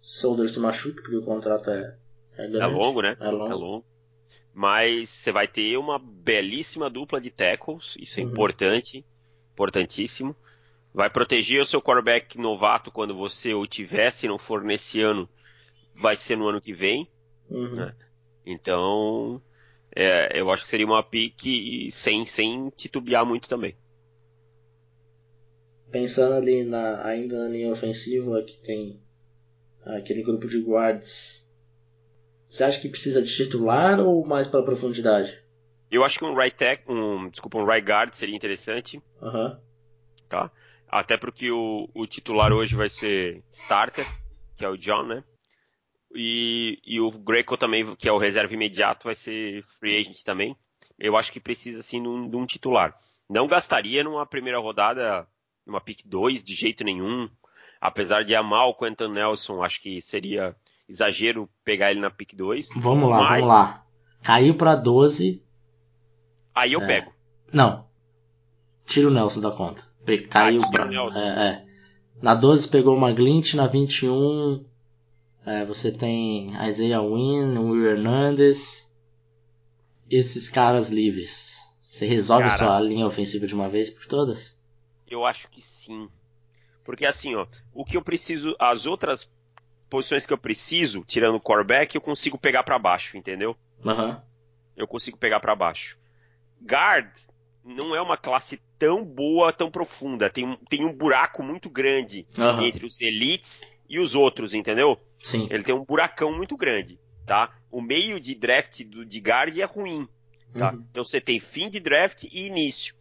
[0.00, 1.96] Solder se machuque, porque o contrato é,
[2.36, 2.60] é, é grande.
[2.60, 3.16] É longo, né?
[3.20, 3.52] É longo.
[3.52, 3.84] É longo.
[4.52, 8.30] Mas você vai ter uma belíssima dupla de tackles, isso é uhum.
[8.30, 9.04] importante,
[9.52, 10.36] importantíssimo.
[10.92, 15.28] Vai proteger o seu quarterback novato quando você o tiver, se não for nesse ano,
[15.96, 17.10] vai ser no ano que vem.
[17.50, 17.74] Uhum.
[17.74, 17.94] Né?
[18.46, 19.42] Então,
[19.94, 23.76] é, eu acho que seria uma pique sem, sem titubear muito também.
[25.90, 29.00] Pensando ali na, ainda na linha ofensiva, que tem
[29.84, 31.48] aquele grupo de guards,
[32.46, 35.42] você acha que precisa de titular ou mais para profundidade?
[35.90, 39.00] Eu acho que um right tech, um, desculpa, um right guard seria interessante.
[39.22, 39.56] Uhum.
[40.28, 40.50] Tá?
[40.88, 44.06] Até porque o, o titular hoje vai ser starter,
[44.56, 45.22] que é o John, né?
[46.14, 50.56] E, e o Greco também, que é o reserva imediato, vai ser free agent também.
[50.98, 52.96] Eu acho que precisa, sim, de um, de um titular.
[53.28, 55.26] Não gastaria numa primeira rodada,
[55.66, 57.28] numa pick 2, de jeito nenhum.
[57.80, 60.54] Apesar de amar o Quentin Nelson, acho que seria
[60.88, 62.68] exagero pegar ele na pick 2.
[62.76, 63.40] Vamos lá, mas...
[63.40, 63.84] vamos lá.
[64.22, 65.42] Caiu para 12.
[66.54, 66.86] Aí eu é...
[66.86, 67.12] pego.
[67.52, 67.86] Não.
[68.86, 69.82] Tira o Nelson da conta.
[70.30, 70.90] Caiu ah, pra...
[71.20, 71.64] É, é.
[72.22, 74.64] Na 12 pegou uma Glint, na 21
[75.46, 78.92] é, você tem Isaiah Wynn, Will Hernandez,
[80.10, 81.60] esses caras livres.
[81.80, 84.60] Você resolve Cara, sua linha ofensiva de uma vez por todas?
[85.08, 86.08] Eu acho que sim.
[86.82, 89.30] Porque assim, ó, o que eu preciso, as outras
[89.88, 93.56] posições que eu preciso, tirando o quarterback, eu consigo pegar para baixo, entendeu?
[93.84, 94.16] Uhum.
[94.76, 95.98] Eu consigo pegar para baixo.
[96.60, 97.08] Guard
[97.64, 100.28] não é uma classe tão boa, tão profunda.
[100.28, 102.62] Tem, um, tem um buraco muito grande uhum.
[102.62, 104.98] entre os elites e os outros, entendeu?
[105.22, 105.48] Sim.
[105.50, 107.54] Ele tem um buracão muito grande, tá?
[107.70, 110.08] O meio de draft do, de guard é ruim,
[110.52, 110.72] tá?
[110.72, 110.84] Uhum.
[110.90, 112.94] Então você tem fim de draft e início.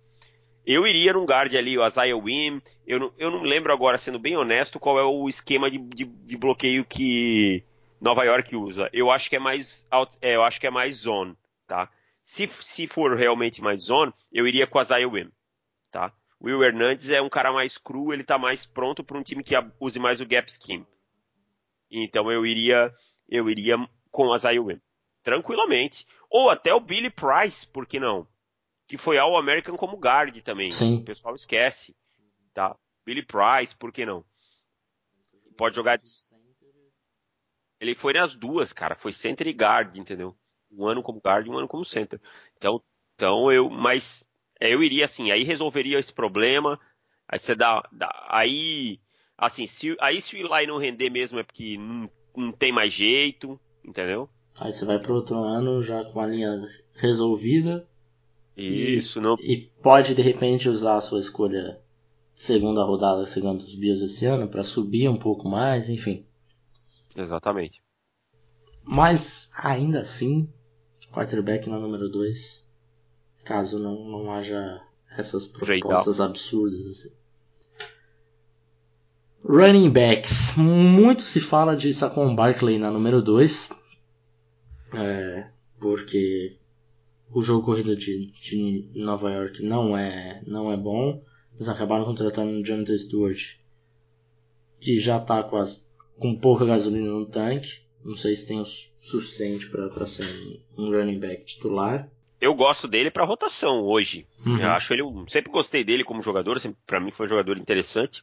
[0.66, 2.62] Eu iria num guard ali, o Isaiah Wim.
[2.88, 6.06] Eu não, eu não lembro agora, sendo bem honesto, qual é o esquema de, de,
[6.06, 7.64] de bloqueio que
[8.00, 8.90] Nova York usa.
[8.94, 11.90] Eu acho que é mais out, é, eu acho que é mais zone, tá?
[12.24, 15.30] Se, se for realmente mais zone, eu iria com o Isaiah Wim,
[15.92, 16.14] tá?
[16.44, 19.42] O Will Hernandes é um cara mais cru, ele tá mais pronto para um time
[19.42, 20.86] que use mais o gap scheme.
[21.90, 22.94] Então eu iria
[23.30, 23.78] eu iria
[24.12, 24.82] com Isaiah Wynn.
[25.24, 26.06] Tranquilamente.
[26.30, 28.28] Ou até o Billy Price, por que não?
[28.86, 30.70] Que foi All American como guard também.
[30.70, 30.98] Sim.
[30.98, 31.96] O pessoal esquece.
[32.54, 32.76] Tá?
[33.06, 34.26] Billy Price, por que não?
[35.56, 36.06] Pode jogar de...
[37.80, 38.96] Ele foi nas duas, cara.
[38.96, 40.36] Foi center e guard, entendeu?
[40.70, 42.20] Um ano como guard e um ano como center.
[42.58, 42.84] Então,
[43.16, 44.30] então eu, mas
[44.72, 46.80] eu iria assim, aí resolveria esse problema.
[47.28, 49.00] Aí você dá, dá aí
[49.38, 52.94] Assim, se, aí se o Eli não render mesmo é porque não, não tem mais
[52.94, 54.30] jeito, entendeu?
[54.56, 57.88] Aí você vai pro outro ano já com a linha resolvida.
[58.56, 59.36] Isso, e, não.
[59.40, 61.82] E pode de repente usar a sua escolha
[62.34, 66.26] segunda rodada, segundo os Bios esse ano, para subir um pouco mais, enfim.
[67.16, 67.84] Exatamente.
[68.84, 70.48] Mas ainda assim,
[71.12, 72.66] quarterback na número 2,
[73.44, 74.82] caso não, não haja
[75.18, 77.12] essas propostas absurdas assim.
[79.46, 80.56] Running backs.
[80.56, 83.72] Muito se fala de Saquon Barkley na número 2.
[84.94, 86.58] É, porque
[87.30, 91.22] o jogo corrido de, de Nova York não é, não é bom.
[91.56, 93.58] Eles acabaram contratando o Jonathan Stewart,
[94.80, 97.82] que já está com, as, com pouca gasolina no tanque.
[98.04, 102.10] Não sei se tem o suficiente para ser um running back titular.
[102.44, 104.28] Eu gosto dele para rotação hoje.
[104.46, 104.60] Uhum.
[104.60, 108.22] Eu acho ele, sempre gostei dele como jogador, para mim foi um jogador interessante.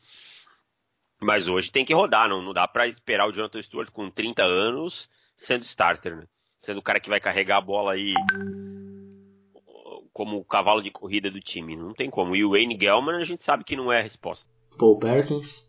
[1.18, 4.42] Mas hoje tem que rodar, não, não dá para esperar o Jonathan Stewart com 30
[4.42, 6.24] anos sendo starter, né?
[6.61, 8.12] Sendo o cara que vai carregar a bola aí
[10.12, 11.74] como o cavalo de corrida do time.
[11.74, 12.37] Não tem como.
[12.37, 14.50] E o Wayne Gellman a gente sabe que não é a resposta.
[14.78, 15.66] Paul Perkins?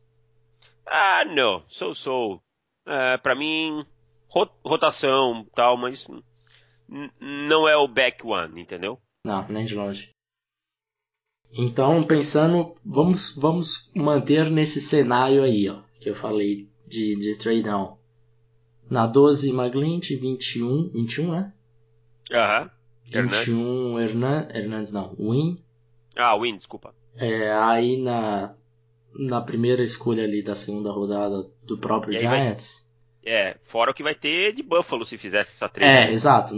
[0.85, 1.63] Ah, não.
[1.69, 2.43] Sou, sou.
[2.85, 3.85] É, para mim,
[4.27, 6.05] rotação tal, mas
[7.19, 8.99] não é o back one, entendeu?
[9.25, 10.09] Não, nem de longe.
[11.53, 17.63] Então, pensando, vamos, vamos manter nesse cenário aí, ó, que eu falei de, de trade
[17.63, 17.97] down.
[18.89, 21.53] Na 12, Maglint, 21, 21, né?
[22.31, 22.69] Aham.
[23.05, 24.55] 21, Hernandes.
[24.55, 25.61] Hernandes não, Win.
[26.15, 26.93] Ah, Win, desculpa.
[27.15, 28.55] É, aí na,
[29.13, 32.89] na primeira escolha ali da segunda rodada do próprio Giants.
[33.23, 35.91] É, fora o que vai ter de Buffalo se fizesse essa trade.
[35.91, 36.55] É, exato.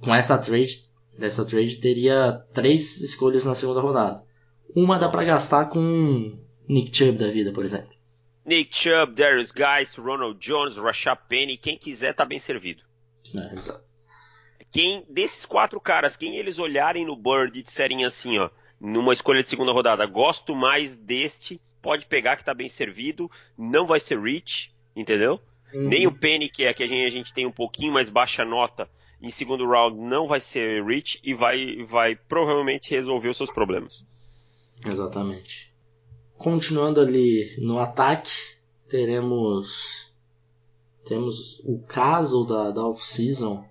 [0.00, 0.84] Com essa trade
[1.18, 4.22] dessa trade teria três escolhas na segunda rodada.
[4.74, 7.94] Uma dá para gastar com Nick Chubb da vida, por exemplo.
[8.44, 12.82] Nick Chubb, Darius Guys, Ronald Jones, Rashad Penny, quem quiser tá bem servido.
[13.38, 13.94] É, exato.
[14.70, 18.50] Quem desses quatro caras, quem eles olharem no Bird e disserem assim, ó,
[18.80, 23.86] numa escolha de segunda rodada, gosto mais deste, pode pegar que tá bem servido, não
[23.86, 25.40] vai ser rich, entendeu?
[25.74, 25.88] Uhum.
[25.88, 28.44] Nem o Penny, que é que a gente, a gente tem um pouquinho mais baixa
[28.44, 28.88] nota
[29.20, 34.04] em segundo round, não vai ser rich e vai, vai provavelmente resolver os seus problemas.
[34.86, 35.72] Exatamente.
[36.36, 38.30] Continuando ali no ataque,
[38.88, 40.12] teremos
[41.04, 43.64] temos o caso da, da off-season,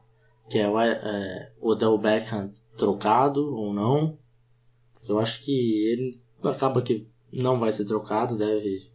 [0.50, 4.18] que é, é o Odell Beckham trocado ou não.
[5.08, 8.92] Eu acho que ele acaba que não vai ser trocado, deve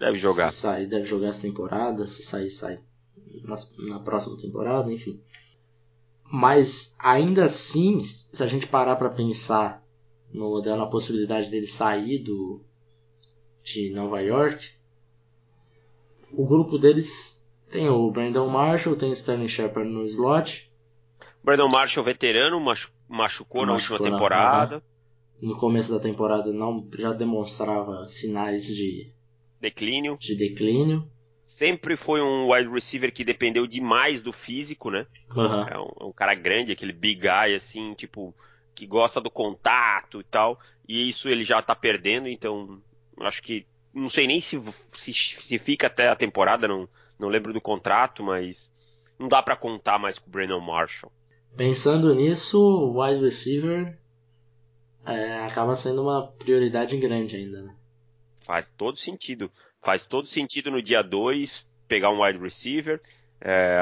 [0.00, 0.50] deve jogar.
[0.50, 2.80] Sair, deve jogar essa temporada, se sair sai
[3.44, 5.22] na, na próxima temporada, enfim.
[6.24, 9.84] Mas ainda assim, se a gente parar para pensar
[10.32, 12.64] no Odell na possibilidade dele sair do
[13.62, 14.70] de Nova York,
[16.32, 20.72] o grupo deles tem o Brandon Marshall, tem o Stanley Shepard no slot.
[21.44, 24.82] Brandon Marshall, veterano, machu machucou, na última temporada.
[25.42, 29.12] no começo da temporada não já demonstrava sinais de
[29.60, 30.16] declínio.
[30.18, 31.08] De declínio.
[31.40, 35.06] Sempre foi um wide receiver que dependeu demais do físico, né?
[35.34, 35.62] Uhum.
[35.68, 38.34] É, um, é um cara grande, aquele big guy, assim, tipo,
[38.74, 40.58] que gosta do contato e tal.
[40.88, 42.80] E isso ele já tá perdendo, então
[43.20, 43.66] acho que.
[43.92, 44.60] Não sei nem se,
[44.92, 48.70] se, se fica até a temporada, não, não lembro do contrato, mas
[49.18, 51.12] não dá para contar mais com o Brandon Marshall.
[51.56, 53.98] Pensando nisso, o wide receiver
[55.04, 57.74] é, acaba sendo uma prioridade grande ainda, né?
[58.50, 59.48] Faz todo sentido.
[59.80, 63.00] Faz todo sentido no dia 2 pegar um wide receiver,
[63.40, 63.78] é,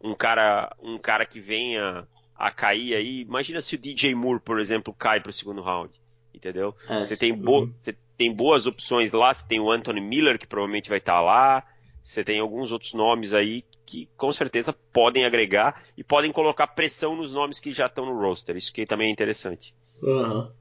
[0.00, 3.22] um cara um cara que venha a cair aí.
[3.22, 5.92] Imagina se o DJ Moore, por exemplo, cai para o segundo round,
[6.32, 6.76] entendeu?
[6.88, 10.46] É, você, tem bo você tem boas opções lá, você tem o Anthony Miller, que
[10.46, 11.66] provavelmente vai estar tá lá,
[12.00, 17.16] você tem alguns outros nomes aí que com certeza podem agregar e podem colocar pressão
[17.16, 18.56] nos nomes que já estão no roster.
[18.56, 19.74] Isso que também é interessante.
[20.00, 20.52] Uhum.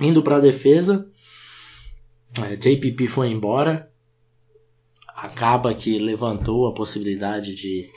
[0.00, 1.10] Indo para a defesa,
[2.36, 3.90] é, JPP foi embora.
[5.08, 7.90] Acaba que levantou a possibilidade de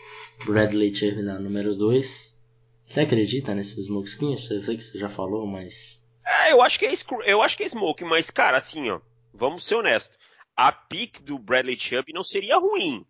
[0.45, 2.39] Bradley Chubb na número 2.
[2.83, 4.49] Você acredita nesses smokeskins?
[4.49, 6.03] Eu sei que você já falou, mas.
[6.25, 6.93] É, eu acho que é,
[7.25, 8.99] eu acho que é smoke, mas, cara, assim, ó,
[9.33, 10.17] vamos ser honestos.
[10.55, 13.05] A pick do Bradley Chubb não seria ruim,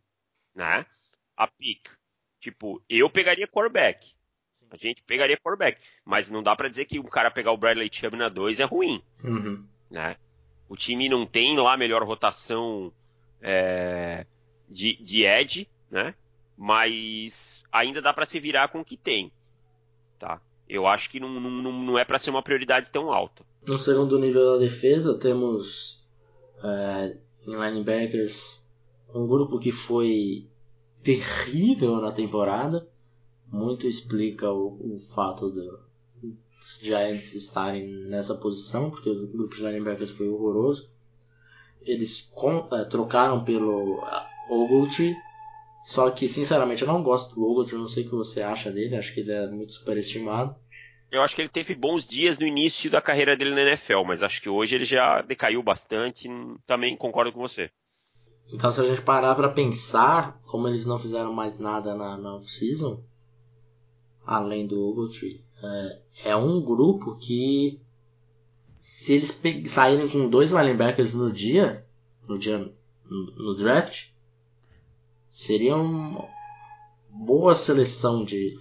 [0.53, 0.85] né?
[1.35, 1.89] A pick.
[2.39, 4.13] Tipo, eu pegaria quarterback.
[4.69, 5.81] A gente pegaria quarterback.
[6.05, 8.63] Mas não dá para dizer que o cara pegar o Bradley Chubb na 2 é
[8.63, 9.03] ruim.
[9.23, 9.65] Uhum.
[9.89, 10.15] Né?
[10.71, 12.93] O time não tem lá a melhor rotação
[13.41, 14.25] é,
[14.69, 16.15] de, de edge, né?
[16.57, 19.33] Mas ainda dá para se virar com o que tem,
[20.17, 20.39] tá?
[20.69, 23.43] Eu acho que não, não, não é para ser uma prioridade tão alta.
[23.67, 26.07] No segundo nível da defesa temos
[26.63, 28.65] é, em linebackers
[29.13, 30.47] um grupo que foi
[31.03, 32.87] terrível na temporada.
[33.45, 35.79] Muito explica o, o fato do,
[36.61, 40.89] os Giants estarem nessa posição, porque o grupo de linebackers foi horroroso.
[41.81, 45.15] Eles com, é, trocaram pelo uh, Ogletree,
[45.83, 48.95] só que sinceramente eu não gosto do Ogletree, não sei o que você acha dele,
[48.95, 50.55] acho que ele é muito superestimado.
[51.11, 54.23] Eu acho que ele teve bons dias no início da carreira dele na NFL, mas
[54.23, 56.29] acho que hoje ele já decaiu bastante,
[56.65, 57.69] também concordo com você.
[58.53, 62.35] Então se a gente parar para pensar, como eles não fizeram mais nada na, na
[62.35, 63.03] off-season,
[64.25, 67.79] além do Ogletree, é, é um grupo que
[68.77, 71.85] se eles saírem com dois linebackers no dia,
[72.27, 72.73] no dia
[73.05, 74.07] no, draft,
[75.29, 76.27] seria uma
[77.09, 78.59] boa seleção de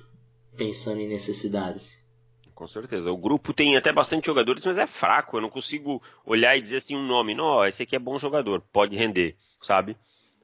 [0.56, 2.06] pensando em necessidades.
[2.54, 3.10] Com certeza.
[3.10, 5.38] O grupo tem até bastante jogadores, mas é fraco.
[5.38, 7.34] Eu não consigo olhar e dizer assim um nome.
[7.34, 9.96] Não, esse aqui é bom jogador, pode render, sabe?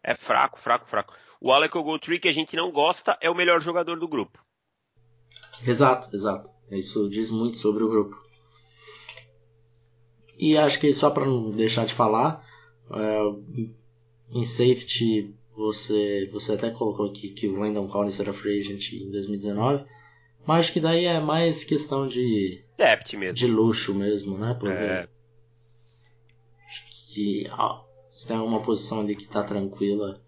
[0.03, 1.15] É fraco, fraco, fraco.
[1.39, 4.46] O Alec Ogletree, que a gente não gosta, é o melhor jogador do grupo.
[5.65, 6.51] Exato, exato.
[6.71, 8.17] Isso diz muito sobre o grupo.
[10.39, 12.45] E acho que só para não deixar de falar,
[12.91, 13.19] é,
[14.31, 19.11] em safety você, você até colocou aqui que o Landon Collins era free agent em
[19.11, 19.85] 2019,
[20.47, 22.63] mas acho que daí é mais questão de
[23.17, 24.55] mesmo, de luxo mesmo, né?
[24.59, 25.09] Porque é.
[26.67, 26.85] acho
[27.15, 30.21] que ó, se tem uma posição ali que está tranquila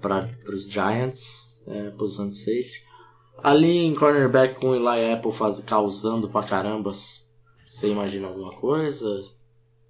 [0.00, 2.84] para os Giants, é, posição de safety.
[3.42, 9.22] Ali em cornerback com o Eli Apple faz, causando pra caramba, você imagina alguma coisa?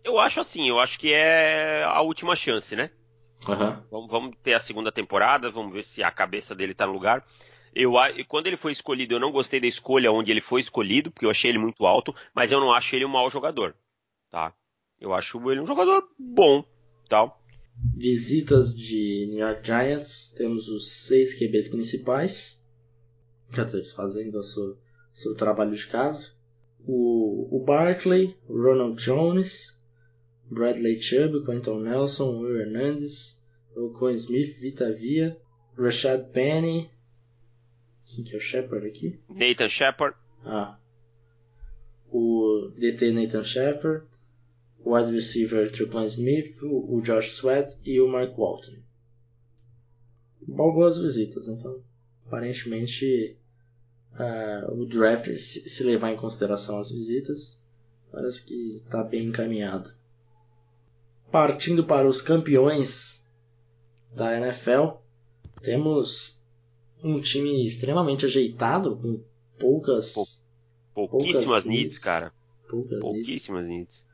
[0.03, 2.91] Eu acho assim, eu acho que é a última chance, né?
[3.49, 3.83] Uhum.
[3.91, 7.25] Vamos, vamos, ter a segunda temporada, vamos ver se a cabeça dele tá no lugar.
[7.75, 7.95] Eu,
[8.29, 11.31] quando ele foi escolhido, eu não gostei da escolha onde ele foi escolhido, porque eu
[11.31, 13.75] achei ele muito alto, mas eu não acho ele um mau jogador,
[14.31, 14.55] tá?
[15.01, 16.65] Eu acho ele um jogador bom,
[17.09, 17.43] tal.
[17.97, 22.64] Visitas de New York Giants, temos os seis QBs principais,
[23.95, 24.79] fazendo o seu,
[25.13, 26.33] seu trabalho de casa.
[26.87, 29.81] o, o Barkley, Ronald Jones,
[30.51, 33.41] Bradley Chubb, Quentin Nelson, Will Hernandez,
[33.75, 35.37] Rocco Smith, Vita Via,
[35.77, 36.91] Rashad Penny.
[38.05, 39.19] Quem que é o Shepard aqui?
[39.29, 40.17] Nathan Shepard.
[40.45, 40.79] Ah.
[42.11, 44.07] O DT Nathan Shepard,
[44.79, 48.77] o wide receiver Triplan Smith, o Josh Sweat e o Mark Walton.
[50.47, 51.83] Boas visitas, então
[52.27, 53.37] aparentemente
[54.19, 57.61] uh, o draft, se, se levar em consideração as visitas,
[58.11, 59.93] parece que está bem encaminhado.
[61.31, 63.27] Partindo para os campeões
[64.15, 64.99] da NFL,
[65.63, 66.45] temos
[67.03, 69.23] um time extremamente ajeitado, com
[69.59, 70.15] poucas.
[70.95, 72.33] Pou, pouquíssimas poucas needs, needs, cara.
[72.69, 74.07] Poucas pouquíssimas needs.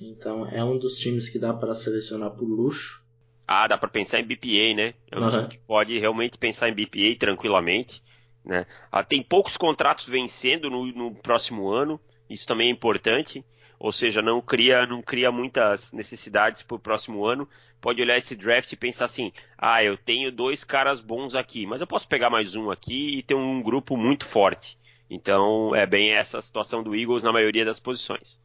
[0.00, 3.04] Então é um dos times que dá para selecionar por luxo.
[3.46, 4.94] Ah, dá para pensar em BPA, né?
[5.10, 5.48] É um uhum.
[5.48, 8.02] que pode realmente pensar em BPA tranquilamente.
[8.44, 8.66] Né?
[8.92, 13.44] Ah, tem poucos contratos vencendo no, no, próximo ano, isso também é importante.
[13.78, 17.48] Ou seja, não cria, não cria muitas necessidades para o próximo ano.
[17.80, 21.80] Pode olhar esse draft e pensar assim: ah, eu tenho dois caras bons aqui, mas
[21.80, 24.78] eu posso pegar mais um aqui e ter um grupo muito forte.
[25.10, 28.38] Então é bem essa situação do Eagles na maioria das posições.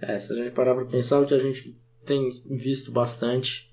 [0.00, 3.66] É, se a gente parar para pensar, o que a gente tem visto bastante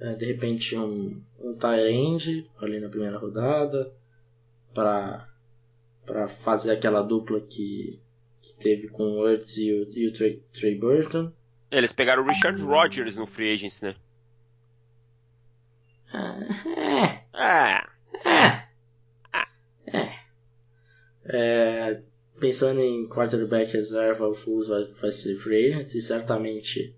[0.00, 3.92] é, de repente um, um tie ali na primeira rodada,
[4.74, 5.28] para
[6.04, 8.00] para fazer aquela dupla que,
[8.42, 11.30] que teve com o Ertz e o, e o Trey, Trey Burton.
[11.70, 13.94] Eles pegaram o Richard Rodgers no Free Agents, né?
[16.12, 17.20] É.
[17.32, 17.86] É.
[18.24, 18.66] É.
[19.86, 20.08] É.
[21.26, 22.02] é.
[22.40, 26.96] Pensando em quarterback reserva, o Fools vai, vai ser free agent e certamente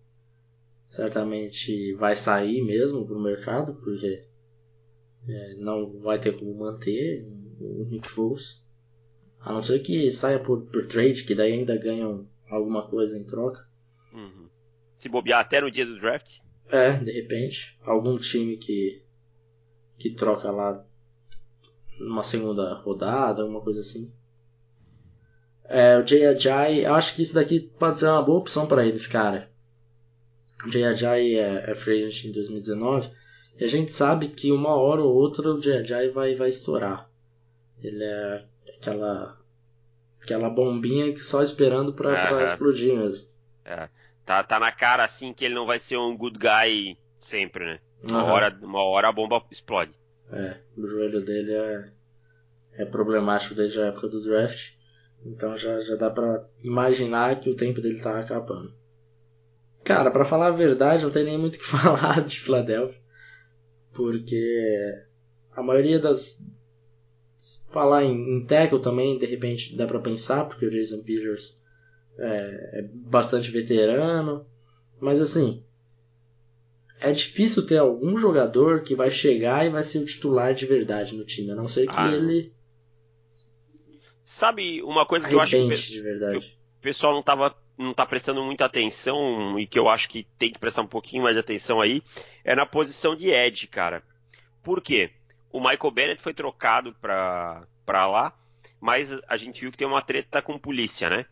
[0.87, 4.25] certamente vai sair mesmo pro mercado, porque
[5.29, 7.27] é, não vai ter como manter
[7.63, 8.63] o Nick Foles.
[9.41, 13.25] A não ser que saia por, por trade, que daí ainda ganham alguma coisa em
[13.25, 13.67] troca.
[14.13, 14.49] Uhum.
[14.97, 16.39] Se bobear até no dia do draft?
[16.71, 17.77] É, de repente.
[17.83, 19.03] Algum time que,
[19.99, 20.87] que troca lá
[21.99, 24.13] numa segunda rodada, alguma coisa assim.
[25.65, 28.85] É, o Jay Ajay, eu acho que isso daqui pode ser uma boa opção para
[28.87, 29.51] eles, cara.
[30.67, 33.11] O Jay Ajay é, é free agent em 2019
[33.59, 37.11] e a gente sabe que uma hora ou outra o Jay Ajay vai, vai estourar.
[37.83, 38.45] Ele é
[38.79, 39.39] aquela
[40.23, 43.27] aquela bombinha que só esperando pra, pra explodir mesmo.
[43.65, 43.89] É.
[44.25, 47.81] Tá, tá na cara assim que ele não vai ser um good guy sempre, né?
[48.09, 48.31] Uma, uhum.
[48.31, 49.93] hora, uma hora a bomba explode.
[50.31, 51.93] É, o joelho dele é,
[52.79, 54.73] é problemático desde a época do draft.
[55.25, 58.75] Então já, já dá pra imaginar que o tempo dele tá acabando.
[59.85, 63.01] Cara, para falar a verdade, não tem nem muito o que falar de Philadelphia.
[63.93, 65.05] Porque
[65.55, 66.39] a maioria das,
[67.71, 71.61] falar em, em tackle também, de repente dá para pensar, porque o Jason Peters
[72.19, 74.47] é, é, bastante veterano.
[75.01, 75.65] Mas assim,
[77.01, 81.17] é difícil ter algum jogador que vai chegar e vai ser o titular de verdade
[81.17, 82.53] no time, a não ser que ah, ele.
[84.23, 88.43] Sabe uma coisa que eu acho que, que o pessoal não tava não tá prestando
[88.45, 91.81] muita atenção e que eu acho que tem que prestar um pouquinho mais de atenção
[91.81, 92.03] aí
[92.45, 94.03] é na posição de Ed, cara.
[94.63, 95.11] Por quê?
[95.53, 98.35] O Michael Bennett foi trocado pra, pra lá,
[98.81, 101.27] mas a gente viu que tem uma treta com polícia, né?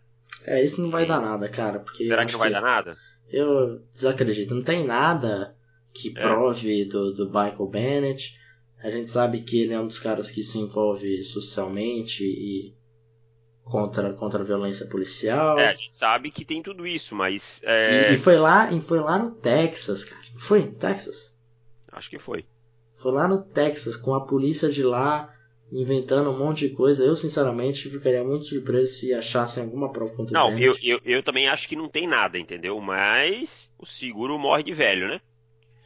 [0.44, 1.80] É, isso não vai dar nada, cara.
[1.80, 2.96] Porque Será que não vai que dar nada?
[3.28, 4.54] Eu desacredito.
[4.54, 5.56] Não tem nada
[5.92, 6.20] que é.
[6.20, 8.38] prove do, do Michael Bennett.
[8.82, 12.74] A gente sabe que ele é um dos caras que se envolve socialmente e
[13.64, 15.58] contra, contra a violência policial.
[15.58, 17.60] É, a gente sabe que tem tudo isso, mas.
[17.64, 18.10] É...
[18.10, 20.22] E, e, foi lá, e foi lá no Texas, cara.
[20.38, 20.66] Foi?
[20.66, 21.38] Texas?
[21.92, 22.44] Acho que foi.
[23.00, 25.34] Foi lá no Texas, com a polícia de lá
[25.72, 27.04] inventando um monte de coisa.
[27.04, 31.48] Eu, sinceramente, ficaria muito surpreso se achassem alguma prova contra não, eu, eu, eu, também
[31.48, 32.78] acho que não tem nada, entendeu?
[32.80, 35.20] Mas o seguro morre de velho, né?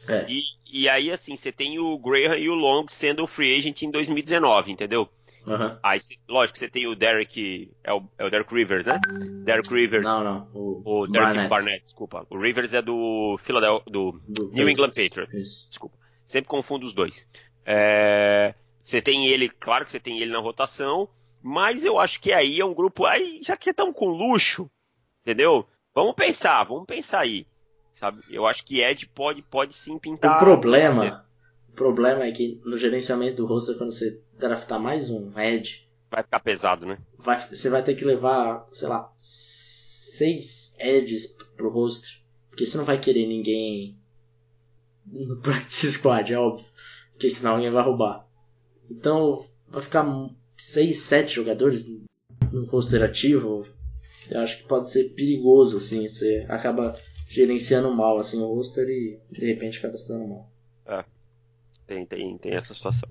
[0.07, 0.25] É.
[0.27, 0.41] E,
[0.71, 4.71] e aí, assim, você tem o Graham e o Long sendo free agent em 2019,
[4.71, 5.07] entendeu?
[5.47, 5.77] Uhum.
[5.83, 7.71] Aí, lógico, você tem o Derek.
[7.83, 8.99] É o, é o Derek Rivers, né?
[9.43, 10.03] Derek Rivers.
[10.03, 10.47] Não, não.
[10.53, 11.49] O, o Derek Barnett.
[11.49, 11.83] Barnett.
[11.83, 12.25] desculpa.
[12.29, 15.39] O Rivers é do Philadelphia, do, do New England Patriots.
[15.39, 15.69] Isso.
[15.69, 16.04] Desculpa.
[16.25, 17.27] Sempre confundo os dois.
[17.65, 21.09] É, você tem ele, claro que você tem ele na rotação,
[21.41, 23.05] mas eu acho que aí é um grupo.
[23.05, 24.69] Aí, já que estão com luxo,
[25.21, 25.67] entendeu?
[25.93, 27.47] Vamos pensar, vamos pensar aí.
[27.93, 28.21] Sabe?
[28.29, 30.35] Eu acho que Ed pode, pode sim pintar.
[30.35, 31.25] O problema,
[31.69, 35.87] o problema é que no gerenciamento do roster, quando você draftar mais um Ed.
[36.11, 36.97] Vai ficar pesado, né?
[37.17, 42.11] Vai, você vai ter que levar, sei lá, seis Eds pro roster.
[42.49, 43.97] Porque você não vai querer ninguém
[45.05, 46.65] no practice squad, é óbvio.
[47.11, 48.27] Porque senão alguém vai roubar.
[48.89, 50.05] Então vai ficar
[50.57, 51.85] 6, 7 jogadores
[52.51, 53.65] num roster ativo,
[54.29, 59.19] eu acho que pode ser perigoso, assim, você acaba gerenciando mal assim, o roster e
[59.31, 60.51] de repente acaba se dando mal.
[60.85, 61.03] É,
[61.85, 63.09] tem, tem, tem essa situação.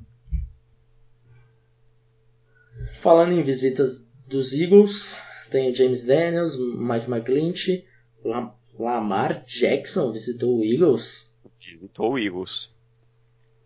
[2.95, 5.21] Falando em visitas dos Eagles,
[5.51, 7.87] tem o James Daniels, Mike McGlinchey,
[8.79, 11.34] Lamar Jackson visitou o Eagles.
[11.67, 12.71] Visitou o Eagles.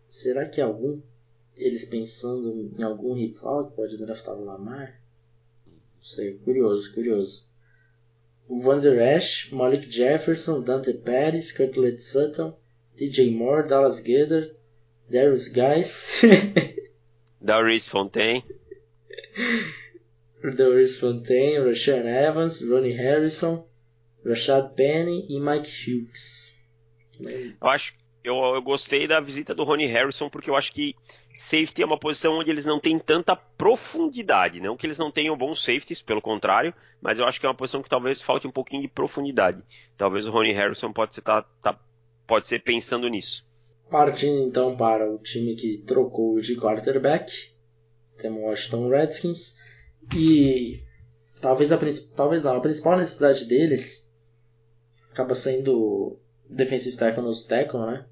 [0.09, 1.01] Será que algum
[1.57, 5.01] eles pensando em algum rival que pode draftar o Lamar?
[5.67, 7.47] Não sei, curioso, curioso.
[8.49, 12.55] O Van Der Esch, Malik Jefferson, Dante Pettis, Curtlet Sutton,
[12.97, 14.55] DJ Moore, Dallas Gedder,
[15.11, 16.23] Darius Guys.
[17.43, 18.45] Darius Fontaine.
[20.57, 23.65] Darius Fontaine, Rashan Evans, Ronnie Harrison,
[24.25, 26.58] Rashad Penny e Mike Hughes.
[27.21, 27.95] Eu acho
[28.29, 30.95] eu, eu gostei da visita do Ronnie Harrison porque eu acho que
[31.35, 34.61] safety é uma posição onde eles não têm tanta profundidade.
[34.61, 37.55] Não que eles não tenham bons safeties, pelo contrário, mas eu acho que é uma
[37.55, 39.63] posição que talvez falte um pouquinho de profundidade.
[39.97, 41.79] Talvez o Ronnie Harrison pode ser, tá, tá,
[42.27, 43.47] pode ser pensando nisso.
[43.89, 47.33] Partindo então para o time que trocou de quarterback,
[48.19, 49.57] temos o Washington Redskins
[50.15, 50.83] e
[51.41, 51.79] talvez a,
[52.15, 54.07] talvez não, a principal necessidade deles
[55.11, 56.19] acaba sendo
[56.49, 58.07] defensive tackle nos tackle, né?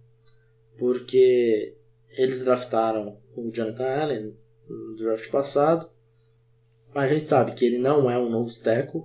[0.79, 1.77] Porque
[2.17, 4.37] eles draftaram o Jonathan Allen
[4.69, 5.91] no draft passado,
[6.95, 9.05] mas a gente sabe que ele não é um novo tackle.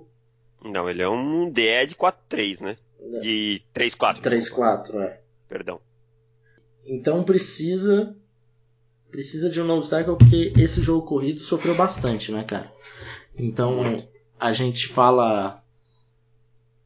[0.64, 2.76] Não, ele é um DE de 4-3, né?
[3.00, 3.20] É.
[3.20, 4.20] De 3-4.
[4.20, 5.20] 3-4, é.
[5.48, 5.80] Perdão.
[6.84, 8.16] Então precisa
[9.10, 12.72] precisa de um novo tackle porque esse jogo corrido sofreu bastante, né, cara?
[13.36, 14.02] Então
[14.40, 15.61] a gente fala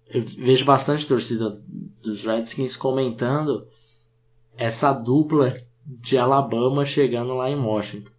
[0.09, 1.61] eu vejo bastante torcida
[2.03, 3.67] dos Redskins comentando
[4.57, 8.11] essa dupla de Alabama chegando lá em Washington.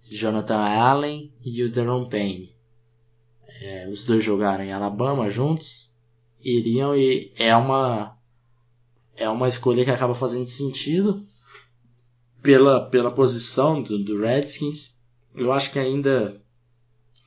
[0.00, 2.54] Jonathan Allen e o Deron Payne.
[3.60, 5.94] É, os dois jogaram em Alabama juntos,
[6.40, 8.18] iriam e é uma
[9.16, 11.22] é uma escolha que acaba fazendo sentido
[12.42, 14.98] pela, pela posição do, do Redskins.
[15.34, 16.42] Eu acho que ainda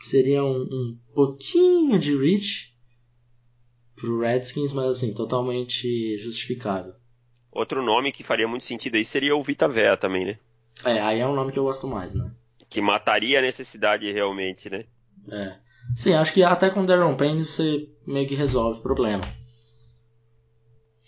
[0.02, 2.74] seria um, um pouquinho de reach
[3.96, 6.93] pro Redskins, mas assim, totalmente justificável.
[7.52, 10.39] Outro nome que faria muito sentido aí seria o Vita Vea também, né?
[10.84, 12.30] É, aí é um nome que eu gosto mais, né?
[12.70, 14.86] Que mataria a necessidade realmente, né?
[15.32, 15.58] É.
[15.96, 19.24] Sim, acho que até com o Darren Payne você meio que resolve o problema.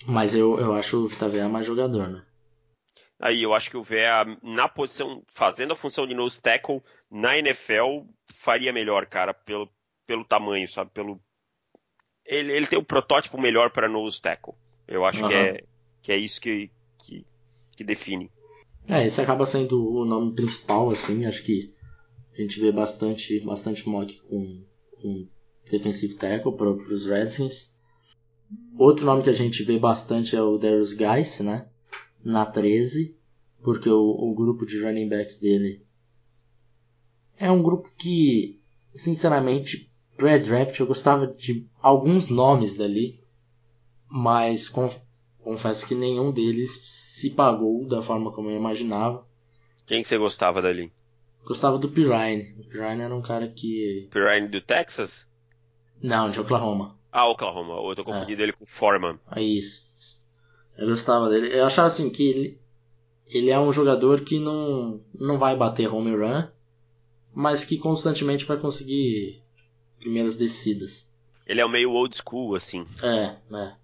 [0.06, 2.24] Mas eu, eu acho o Vita Vea mais jogador, né?
[3.20, 7.38] Aí eu acho que o Vea, na posição, fazendo a função de nose tackle, na
[7.38, 9.70] NFL, faria melhor, cara, pelo,
[10.06, 10.92] pelo tamanho, sabe?
[10.92, 11.20] Pelo,
[12.28, 14.54] ele, ele tem o protótipo melhor para nose tackle.
[14.88, 15.30] Eu acho uhum.
[15.30, 15.64] que, é,
[16.02, 16.70] que é isso que,
[17.00, 17.26] que,
[17.76, 18.30] que, define.
[18.88, 21.74] É, esse acaba sendo o nome principal, assim, acho que
[22.38, 24.64] a gente vê bastante, bastante mock com,
[25.02, 25.28] com
[25.72, 27.74] defensive tackle para os Redskins.
[28.78, 31.68] Outro nome que a gente vê bastante é o Darius Guice, né?
[32.24, 33.18] Na 13,
[33.62, 35.86] porque o, o grupo de running backs dele
[37.38, 38.60] é um grupo que,
[38.94, 43.24] sinceramente, pré-draft eu gostava de alguns nomes dali,
[44.09, 44.68] mas
[45.39, 49.26] confesso que nenhum deles se pagou da forma como eu imaginava.
[49.86, 50.91] Quem que você gostava dali?
[51.45, 52.55] Gostava do Pirine.
[52.59, 54.09] O Pirine era um cara que.
[54.11, 55.26] Pirine do Texas?
[56.01, 56.97] Não, de Oklahoma.
[57.11, 57.76] Ah, Oklahoma.
[57.88, 58.45] Eu tô confundindo é.
[58.45, 59.18] ele com Foreman.
[59.34, 60.20] É isso.
[60.78, 61.57] Eu gostava dele.
[61.57, 62.61] Eu achava assim que ele,
[63.28, 66.47] ele é um jogador que não, não vai bater home run,
[67.34, 69.41] mas que constantemente vai conseguir
[70.00, 71.12] primeiras descidas.
[71.45, 72.86] Ele é o meio old school, assim.
[73.02, 73.76] É, né.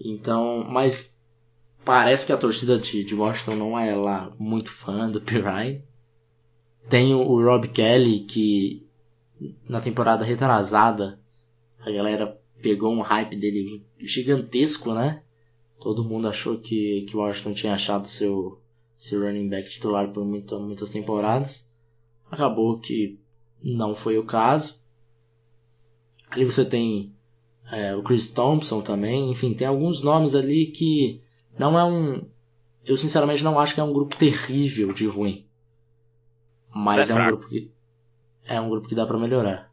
[0.00, 1.18] Então, mas
[1.84, 5.84] parece que a torcida de, de Washington não é lá muito fã do Pirine.
[6.88, 8.86] Tem o, o Rob Kelly, que
[9.68, 11.20] na temporada retrasada
[11.80, 15.22] a galera pegou um hype dele gigantesco, né?
[15.80, 18.60] Todo mundo achou que, que o Washington tinha achado seu,
[18.96, 21.70] seu running back titular por muita, muitas temporadas.
[22.30, 23.18] Acabou que
[23.62, 24.79] não foi o caso.
[26.30, 27.14] Ali você tem
[27.70, 31.22] é, o Chris Thompson também, enfim, tem alguns nomes ali que
[31.58, 32.28] não é um.
[32.84, 35.46] Eu sinceramente não acho que é um grupo terrível de ruim.
[36.74, 37.70] Mas é, é um grupo que.
[38.44, 39.70] É um grupo que dá para melhorar.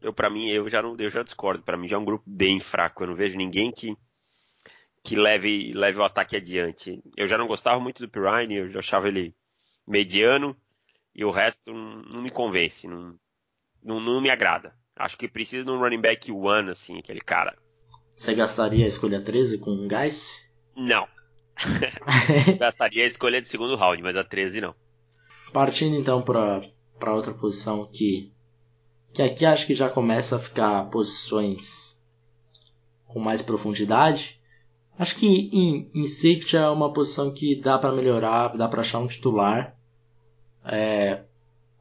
[0.00, 1.62] Eu, para mim, eu já não, eu já discordo.
[1.62, 3.02] Para mim já é um grupo bem fraco.
[3.02, 3.96] Eu não vejo ninguém que
[5.02, 7.02] que leve leve o ataque adiante.
[7.16, 9.34] Eu já não gostava muito do Pirine, eu já achava ele
[9.86, 10.56] mediano
[11.14, 13.14] e o resto não, não me convence, não,
[13.82, 14.74] não, não me agrada.
[14.96, 17.56] Acho que precisa de um running back one, assim, aquele cara.
[18.16, 20.48] Você gastaria a escolha 13 com um Guys?
[20.76, 21.08] Não.
[22.58, 24.74] gastaria a escolha de segundo round, mas a 13 não.
[25.52, 28.32] Partindo então para outra posição que
[29.12, 32.02] que aqui acho que já começa a ficar posições
[33.06, 34.40] com mais profundidade.
[34.98, 38.98] Acho que em, em safety é uma posição que dá para melhorar, dá para achar
[38.98, 39.76] um titular.
[40.64, 41.22] É,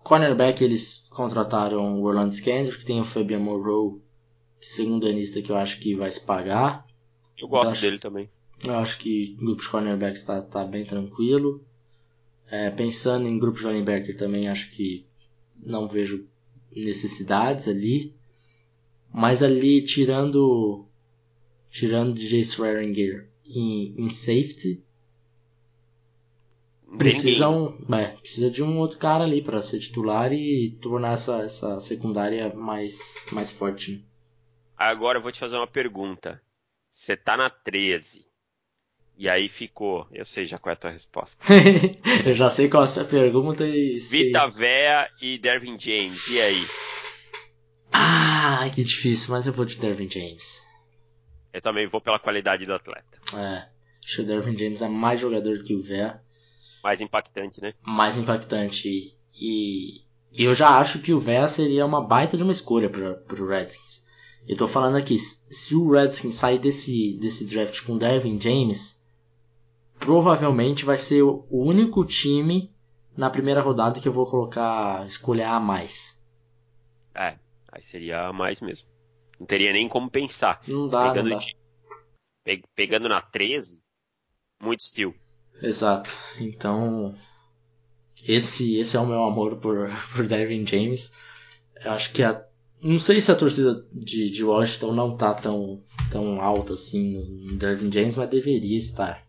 [0.03, 4.01] cornerback eles contrataram o Orlando Scandrick, que tem o Fabian Moreau,
[4.59, 6.85] segundo anista que eu acho que vai se pagar.
[7.37, 8.29] Eu gosto então, dele também.
[8.63, 11.63] Eu acho que o grupo de cornerbacks está tá bem tranquilo.
[12.49, 15.05] É, pensando em grupo de linebacker também, acho que
[15.61, 16.27] não vejo
[16.75, 18.13] necessidades ali.
[19.11, 20.85] Mas ali, tirando
[21.69, 24.83] tirando DJ Swearinger em, em safety,
[26.97, 31.79] precisam é, precisa de um outro cara ali para ser titular e tornar essa, essa
[31.79, 33.93] secundária mais, mais forte.
[33.93, 34.01] Né?
[34.77, 36.41] Agora eu vou te fazer uma pergunta.
[36.91, 38.25] Você tá na 13.
[39.17, 40.07] E aí ficou.
[40.11, 41.37] Eu sei já qual é a tua resposta.
[42.25, 43.99] eu já sei qual é a pergunta e.
[43.99, 46.27] Vita Vea e Dervin James.
[46.29, 46.65] E aí?
[47.91, 50.65] Ah, que difícil, mas eu vou de Dervin James.
[51.53, 53.19] Eu também vou pela qualidade do atleta.
[53.37, 53.67] É.
[54.03, 56.22] Acho que o Dervin James é mais jogador do que o Vea.
[56.83, 57.73] Mais impactante, né?
[57.81, 59.15] Mais impactante.
[59.39, 60.01] E,
[60.35, 64.03] eu já acho que o Vea seria uma baita de uma escolha para o Redskins.
[64.47, 69.01] Eu tô falando aqui, se o Redskins sair desse, desse draft com Dervin James,
[69.97, 72.69] provavelmente vai ser o único time
[73.15, 76.21] na primeira rodada que eu vou colocar escolher a mais.
[77.15, 77.37] É,
[77.71, 78.87] aí seria a mais mesmo.
[79.39, 80.61] Não teria nem como pensar.
[80.67, 81.45] Não dá, pegando não dá.
[81.45, 81.55] De,
[82.43, 83.81] pe, pegando na 13,
[84.61, 85.13] muito estilo.
[85.61, 86.15] Exato.
[86.39, 87.13] Então,
[88.27, 91.13] esse esse é o meu amor por, por Dervin James.
[91.83, 92.43] Eu acho que a
[92.83, 95.81] não sei se a torcida de, de Washington não tá tão,
[96.11, 99.25] tão alta assim no Dervin James, mas deveria estar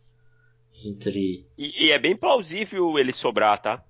[0.84, 1.46] entre.
[1.56, 3.84] E, e, é bem plausível ele sobrar, tá?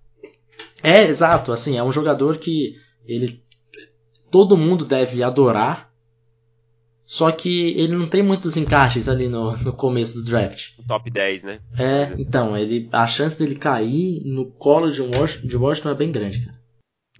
[0.82, 1.50] É, exato.
[1.50, 3.42] Assim, é um jogador que ele
[4.30, 5.90] todo mundo deve adorar.
[7.06, 10.72] Só que ele não tem muitos encaixes ali no, no começo do draft.
[10.88, 11.60] Top 10, né?
[11.78, 16.10] É, então, ele, a chance dele cair no colo de Washington, de Washington é bem
[16.10, 16.60] grande, cara.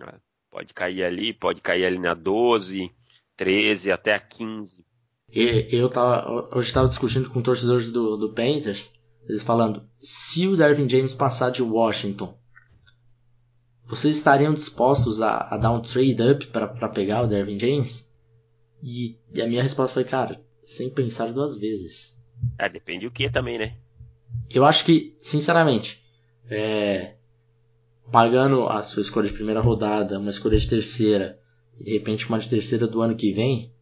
[0.00, 0.14] É,
[0.50, 2.90] pode cair ali, pode cair ali na 12,
[3.36, 4.84] 13, até a 15.
[5.30, 8.92] E, eu tava, hoje estava discutindo com torcedores do, do Panthers
[9.28, 12.36] eles falando: se o Dervin James passar de Washington,
[13.84, 18.12] vocês estariam dispostos a, a dar um trade up para pegar o Dervin James?
[18.86, 22.22] E, a minha resposta foi: cara, sem pensar duas vezes.
[22.58, 23.78] É, depende o que também, né?
[24.50, 26.02] Eu acho que, sinceramente,
[26.50, 27.14] é,
[28.12, 31.40] pagando a sua escolha de primeira rodada, uma escolha de terceira,
[31.80, 33.72] e de repente uma de terceira do ano que vem,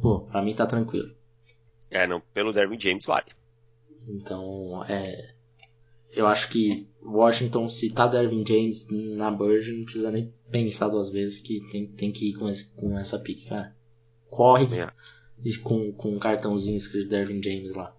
[0.00, 1.14] pô, pra mim tá tranquilo.
[1.88, 3.30] É, não, pelo Dervin James vale.
[4.08, 5.34] Então, é,
[6.12, 11.10] eu acho que Washington, se tá Dervin James na Bird, não precisa nem pensar duas
[11.10, 13.77] vezes que tem, tem que ir com, esse, com essa pique, cara.
[14.30, 14.90] Corre é.
[15.62, 17.94] com, com um cartãozinho escrito Dervin James lá.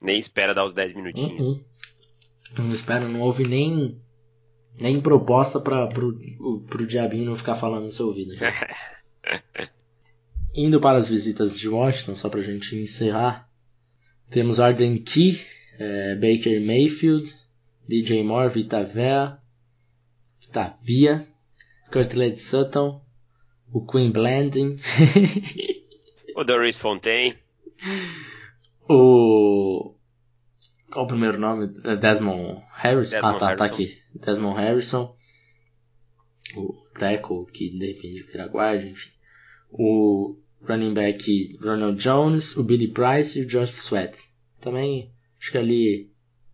[0.00, 1.48] Nem espera dar os 10 minutinhos.
[1.48, 1.64] Uhum.
[2.58, 4.00] Não espera, não houve nem,
[4.78, 6.18] nem proposta para pro,
[6.66, 8.34] pro diabinho não ficar falando no seu ouvido.
[10.54, 13.50] Indo para as visitas de Washington, só pra gente encerrar.
[14.30, 15.40] Temos Arden Key,
[15.78, 17.34] é, Baker Mayfield,
[17.86, 19.38] DJ Moore, Vita Vea,
[20.40, 21.26] Vita Via,
[21.92, 23.04] Curtlet Sutton,
[23.72, 24.76] o Queen Blanding,
[26.36, 27.36] o Doris Fontaine,
[28.88, 29.94] o.
[30.90, 31.66] Qual o primeiro nome?
[32.00, 33.16] Desmond Harrison?
[33.16, 33.56] Desmond ah, tá, tá Harrison.
[33.56, 33.98] tá aqui.
[34.14, 35.16] Desmond Harrison.
[36.56, 39.10] O Teco, que depende do guarda, enfim.
[39.70, 44.18] O running back Ronald Jones, o Billy Price e o Josh Sweat.
[44.60, 46.10] Também acho que ali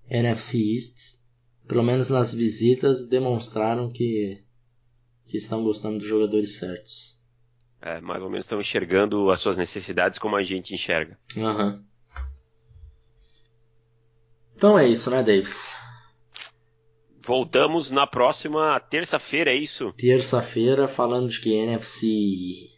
[0.08, 1.18] NFC East,
[1.68, 4.42] pelo menos nas visitas, demonstraram que,
[5.32, 7.18] que estão gostando dos jogadores certos.
[7.80, 11.18] É, mais ou menos estão enxergando as suas necessidades como a gente enxerga.
[11.34, 11.82] Uhum.
[14.54, 15.74] Então é isso, né, Davis?
[17.24, 19.90] Voltamos na próxima terça-feira, é isso?
[19.94, 22.70] Terça-feira, falando de que NFC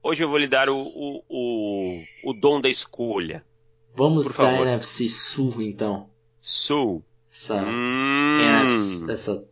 [0.00, 3.44] Hoje eu vou lhe dar o, o, o, o dom da escolha.
[3.92, 6.08] Vamos para a NFC Sul, então.
[6.40, 7.02] Sul.
[7.28, 8.38] Essa, hum.
[8.40, 9.48] NFC, essa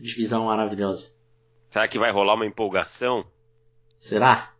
[0.00, 1.17] divisão maravilhosa.
[1.70, 3.26] Será que vai rolar uma empolgação?
[3.98, 4.52] Será?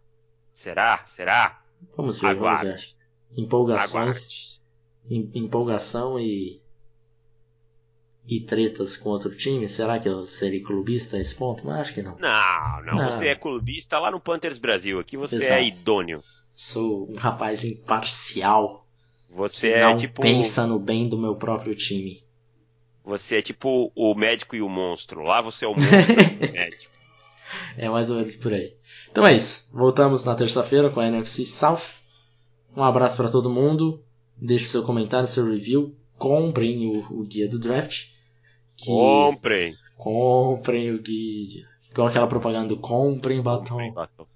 [0.53, 1.05] Será?
[1.07, 1.63] Será?
[1.97, 2.65] Vamos ver, Aguarde.
[2.67, 3.41] vamos ver.
[3.43, 4.61] Empolgações.
[5.11, 6.61] Em, empolgação e
[8.31, 9.67] e tretas com outro time?
[9.67, 11.65] Será que eu seria clubista a esse ponto?
[11.67, 12.19] Mas acho que não.
[12.19, 13.11] Não, não, não.
[13.19, 15.01] Você é clubista lá no Panthers Brasil.
[15.01, 15.55] Aqui você é Exato.
[15.55, 16.23] é idôneo.
[16.53, 18.87] Sou um rapaz imparcial.
[19.31, 20.21] Você é não tipo.
[20.21, 22.23] pensa no bem do meu próprio time.
[23.03, 25.23] Você é tipo o médico e o monstro.
[25.23, 26.98] Lá você é o monstro e o médico.
[27.77, 28.75] É mais ou menos por aí.
[29.11, 29.69] Então é isso.
[29.73, 31.99] Voltamos na terça-feira com a NFC South.
[32.77, 34.03] Um abraço para todo mundo.
[34.37, 35.95] Deixe seu comentário, seu review.
[36.17, 38.07] Comprem o, o guia do draft.
[38.77, 38.87] Que...
[38.87, 39.75] Comprem!
[39.97, 41.67] Comprem o guia.
[41.91, 43.75] Igual aquela propaganda do comprem batom.
[43.75, 44.27] Comprem batom.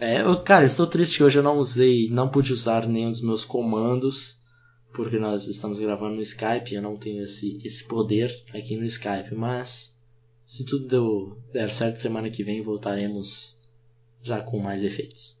[0.00, 3.20] É, eu, cara, estou triste que hoje eu não usei, não pude usar nenhum dos
[3.20, 4.40] meus comandos,
[4.92, 9.32] porque nós estamos gravando no Skype, eu não tenho esse, esse poder aqui no Skype,
[9.36, 9.91] mas
[10.52, 13.58] se tudo deu, der certo, semana que vem voltaremos
[14.20, 15.40] já com mais efeitos.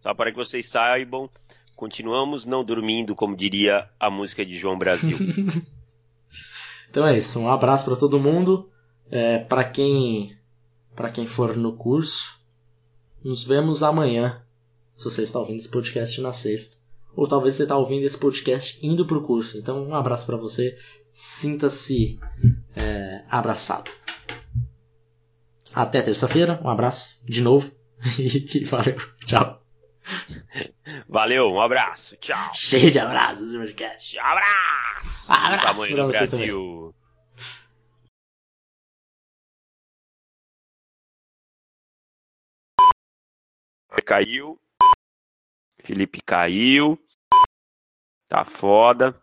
[0.00, 1.28] Só para que vocês saibam,
[1.76, 5.18] continuamos não dormindo, como diria a música de João Brasil.
[6.88, 8.70] então é isso, um abraço para todo mundo.
[9.10, 10.34] É, para quem
[10.96, 12.40] para quem for no curso,
[13.22, 14.42] nos vemos amanhã.
[14.96, 16.78] Se você está ouvindo esse podcast na sexta,
[17.14, 19.58] ou talvez você está ouvindo esse podcast indo para o curso.
[19.58, 20.78] Então, um abraço para você.
[21.12, 22.18] Sinta-se
[22.74, 23.97] é, abraçado.
[25.74, 26.60] Até terça-feira.
[26.64, 27.70] Um abraço de novo.
[28.18, 28.96] e valeu.
[29.26, 29.62] Tchau.
[31.08, 32.16] Valeu, um abraço.
[32.16, 32.50] Tchau.
[32.54, 34.18] Cheio de abraços, podcast.
[34.18, 35.24] Abraço.
[35.28, 36.28] Abraço pra você Brasil.
[36.30, 36.98] também.
[44.04, 44.58] Caiu.
[45.82, 46.98] Felipe caiu.
[48.28, 49.20] Tá foda.